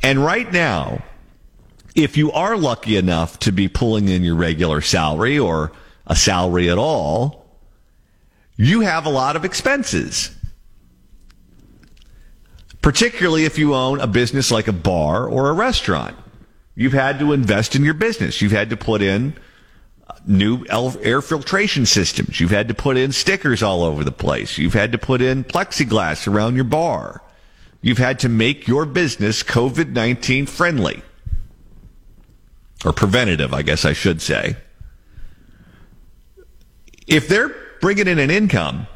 And 0.00 0.24
right 0.24 0.52
now, 0.52 1.02
if 1.96 2.16
you 2.16 2.30
are 2.30 2.56
lucky 2.56 2.96
enough 2.96 3.40
to 3.40 3.50
be 3.50 3.66
pulling 3.66 4.08
in 4.08 4.22
your 4.22 4.36
regular 4.36 4.80
salary 4.80 5.36
or 5.36 5.72
a 6.06 6.14
salary 6.14 6.70
at 6.70 6.78
all, 6.78 7.44
you 8.56 8.82
have 8.82 9.06
a 9.06 9.10
lot 9.10 9.34
of 9.34 9.44
expenses 9.44 10.30
particularly 12.84 13.46
if 13.46 13.58
you 13.58 13.74
own 13.74 13.98
a 13.98 14.06
business 14.06 14.50
like 14.50 14.68
a 14.68 14.72
bar 14.72 15.26
or 15.26 15.48
a 15.48 15.54
restaurant. 15.54 16.14
You've 16.74 16.92
had 16.92 17.18
to 17.18 17.32
invest 17.32 17.74
in 17.74 17.82
your 17.82 17.94
business. 17.94 18.42
You've 18.42 18.52
had 18.52 18.68
to 18.68 18.76
put 18.76 19.00
in 19.00 19.38
new 20.26 20.66
air 20.68 21.22
filtration 21.22 21.86
systems. 21.86 22.38
You've 22.38 22.50
had 22.50 22.68
to 22.68 22.74
put 22.74 22.98
in 22.98 23.12
stickers 23.12 23.62
all 23.62 23.84
over 23.84 24.04
the 24.04 24.12
place. 24.12 24.58
You've 24.58 24.74
had 24.74 24.92
to 24.92 24.98
put 24.98 25.22
in 25.22 25.44
plexiglass 25.44 26.30
around 26.30 26.56
your 26.56 26.64
bar. 26.64 27.22
You've 27.80 27.96
had 27.96 28.18
to 28.18 28.28
make 28.28 28.68
your 28.68 28.84
business 28.84 29.42
COVID 29.42 29.92
19 29.92 30.44
friendly. 30.44 31.02
Or 32.84 32.92
preventative, 32.92 33.54
I 33.54 33.62
guess 33.62 33.86
I 33.86 33.94
should 33.94 34.20
say. 34.20 34.58
If 37.06 37.28
they're 37.28 37.56
bringing 37.80 38.08
in 38.08 38.18
an 38.18 38.30
income, 38.30 38.88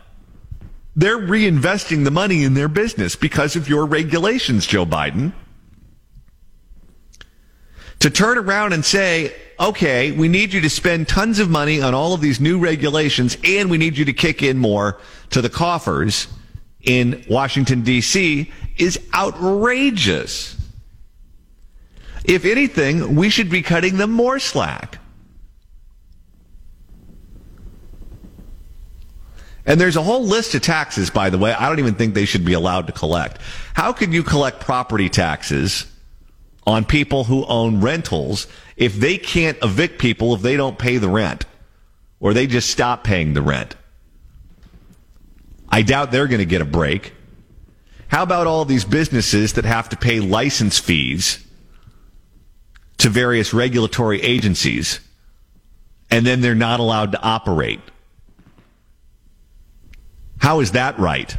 they're 0.98 1.16
reinvesting 1.16 2.02
the 2.02 2.10
money 2.10 2.42
in 2.42 2.54
their 2.54 2.66
business 2.66 3.14
because 3.14 3.54
of 3.54 3.68
your 3.68 3.86
regulations, 3.86 4.66
Joe 4.66 4.84
Biden. 4.84 5.32
To 8.00 8.10
turn 8.10 8.36
around 8.36 8.72
and 8.72 8.84
say, 8.84 9.32
okay, 9.60 10.10
we 10.10 10.26
need 10.26 10.52
you 10.52 10.60
to 10.60 10.68
spend 10.68 11.06
tons 11.06 11.38
of 11.38 11.48
money 11.48 11.80
on 11.80 11.94
all 11.94 12.14
of 12.14 12.20
these 12.20 12.40
new 12.40 12.58
regulations 12.58 13.36
and 13.44 13.70
we 13.70 13.78
need 13.78 13.96
you 13.96 14.06
to 14.06 14.12
kick 14.12 14.42
in 14.42 14.58
more 14.58 14.98
to 15.30 15.40
the 15.40 15.48
coffers 15.48 16.26
in 16.82 17.24
Washington, 17.30 17.82
D.C. 17.82 18.52
is 18.76 18.98
outrageous. 19.14 20.56
If 22.24 22.44
anything, 22.44 23.14
we 23.14 23.30
should 23.30 23.50
be 23.50 23.62
cutting 23.62 23.98
them 23.98 24.10
more 24.10 24.40
slack. 24.40 24.98
And 29.68 29.78
there's 29.78 29.96
a 29.96 30.02
whole 30.02 30.24
list 30.24 30.54
of 30.54 30.62
taxes, 30.62 31.10
by 31.10 31.28
the 31.28 31.36
way, 31.36 31.52
I 31.52 31.68
don't 31.68 31.78
even 31.78 31.94
think 31.94 32.14
they 32.14 32.24
should 32.24 32.44
be 32.44 32.54
allowed 32.54 32.86
to 32.86 32.92
collect. 32.94 33.38
How 33.74 33.92
can 33.92 34.12
you 34.12 34.22
collect 34.22 34.60
property 34.60 35.10
taxes 35.10 35.84
on 36.66 36.86
people 36.86 37.24
who 37.24 37.44
own 37.44 37.82
rentals 37.82 38.46
if 38.78 38.94
they 38.94 39.18
can't 39.18 39.58
evict 39.62 39.98
people 39.98 40.34
if 40.34 40.40
they 40.40 40.56
don't 40.56 40.78
pay 40.78 40.96
the 40.96 41.10
rent 41.10 41.44
or 42.18 42.32
they 42.32 42.46
just 42.46 42.70
stop 42.70 43.04
paying 43.04 43.34
the 43.34 43.42
rent? 43.42 43.76
I 45.68 45.82
doubt 45.82 46.12
they're 46.12 46.28
going 46.28 46.38
to 46.38 46.46
get 46.46 46.62
a 46.62 46.64
break. 46.64 47.12
How 48.06 48.22
about 48.22 48.46
all 48.46 48.64
these 48.64 48.86
businesses 48.86 49.52
that 49.52 49.66
have 49.66 49.90
to 49.90 49.98
pay 49.98 50.20
license 50.20 50.78
fees 50.78 51.44
to 52.96 53.10
various 53.10 53.52
regulatory 53.52 54.22
agencies 54.22 55.00
and 56.10 56.24
then 56.24 56.40
they're 56.40 56.54
not 56.54 56.80
allowed 56.80 57.12
to 57.12 57.20
operate? 57.20 57.80
How 60.38 60.60
is 60.60 60.72
that 60.72 60.98
right? 60.98 61.36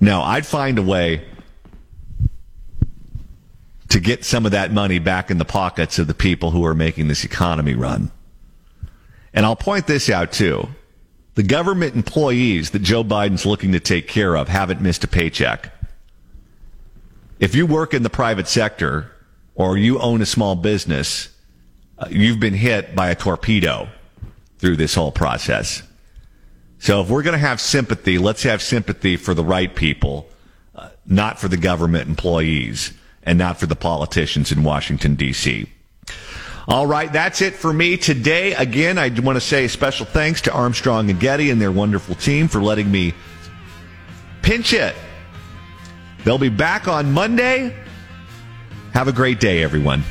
No, 0.00 0.22
I'd 0.22 0.46
find 0.46 0.78
a 0.78 0.82
way 0.82 1.24
to 3.88 4.00
get 4.00 4.24
some 4.24 4.44
of 4.44 4.52
that 4.52 4.72
money 4.72 4.98
back 4.98 5.30
in 5.30 5.38
the 5.38 5.44
pockets 5.44 5.98
of 5.98 6.06
the 6.06 6.14
people 6.14 6.50
who 6.50 6.64
are 6.64 6.74
making 6.74 7.08
this 7.08 7.24
economy 7.24 7.74
run. 7.74 8.10
And 9.32 9.46
I'll 9.46 9.56
point 9.56 9.86
this 9.86 10.10
out 10.10 10.32
too. 10.32 10.68
The 11.34 11.42
government 11.42 11.94
employees 11.94 12.70
that 12.70 12.82
Joe 12.82 13.02
Biden's 13.02 13.46
looking 13.46 13.72
to 13.72 13.80
take 13.80 14.06
care 14.06 14.36
of 14.36 14.48
haven't 14.48 14.80
missed 14.80 15.04
a 15.04 15.08
paycheck. 15.08 15.72
If 17.40 17.54
you 17.54 17.66
work 17.66 17.94
in 17.94 18.02
the 18.02 18.10
private 18.10 18.46
sector 18.46 19.10
or 19.54 19.76
you 19.76 19.98
own 19.98 20.22
a 20.22 20.26
small 20.26 20.54
business, 20.54 21.30
uh, 21.98 22.06
you've 22.10 22.40
been 22.40 22.54
hit 22.54 22.94
by 22.94 23.10
a 23.10 23.14
torpedo 23.14 23.88
through 24.64 24.76
this 24.76 24.94
whole 24.94 25.12
process. 25.12 25.82
So 26.78 27.02
if 27.02 27.10
we're 27.10 27.22
going 27.22 27.34
to 27.34 27.46
have 27.46 27.60
sympathy, 27.60 28.16
let's 28.16 28.44
have 28.44 28.62
sympathy 28.62 29.18
for 29.18 29.34
the 29.34 29.44
right 29.44 29.74
people, 29.74 30.26
uh, 30.74 30.88
not 31.04 31.38
for 31.38 31.48
the 31.48 31.58
government 31.58 32.08
employees 32.08 32.94
and 33.24 33.38
not 33.38 33.60
for 33.60 33.66
the 33.66 33.76
politicians 33.76 34.50
in 34.52 34.64
Washington, 34.64 35.16
D.C. 35.16 35.66
All 36.66 36.86
right, 36.86 37.12
that's 37.12 37.42
it 37.42 37.52
for 37.52 37.74
me 37.74 37.98
today. 37.98 38.54
Again, 38.54 38.96
I 38.96 39.10
want 39.20 39.36
to 39.36 39.40
say 39.40 39.66
a 39.66 39.68
special 39.68 40.06
thanks 40.06 40.40
to 40.42 40.52
Armstrong 40.54 41.10
and 41.10 41.20
Getty 41.20 41.50
and 41.50 41.60
their 41.60 41.70
wonderful 41.70 42.14
team 42.14 42.48
for 42.48 42.62
letting 42.62 42.90
me 42.90 43.12
pinch 44.40 44.72
it. 44.72 44.96
They'll 46.24 46.38
be 46.38 46.48
back 46.48 46.88
on 46.88 47.12
Monday. 47.12 47.76
Have 48.94 49.08
a 49.08 49.12
great 49.12 49.40
day, 49.40 49.62
everyone. 49.62 50.04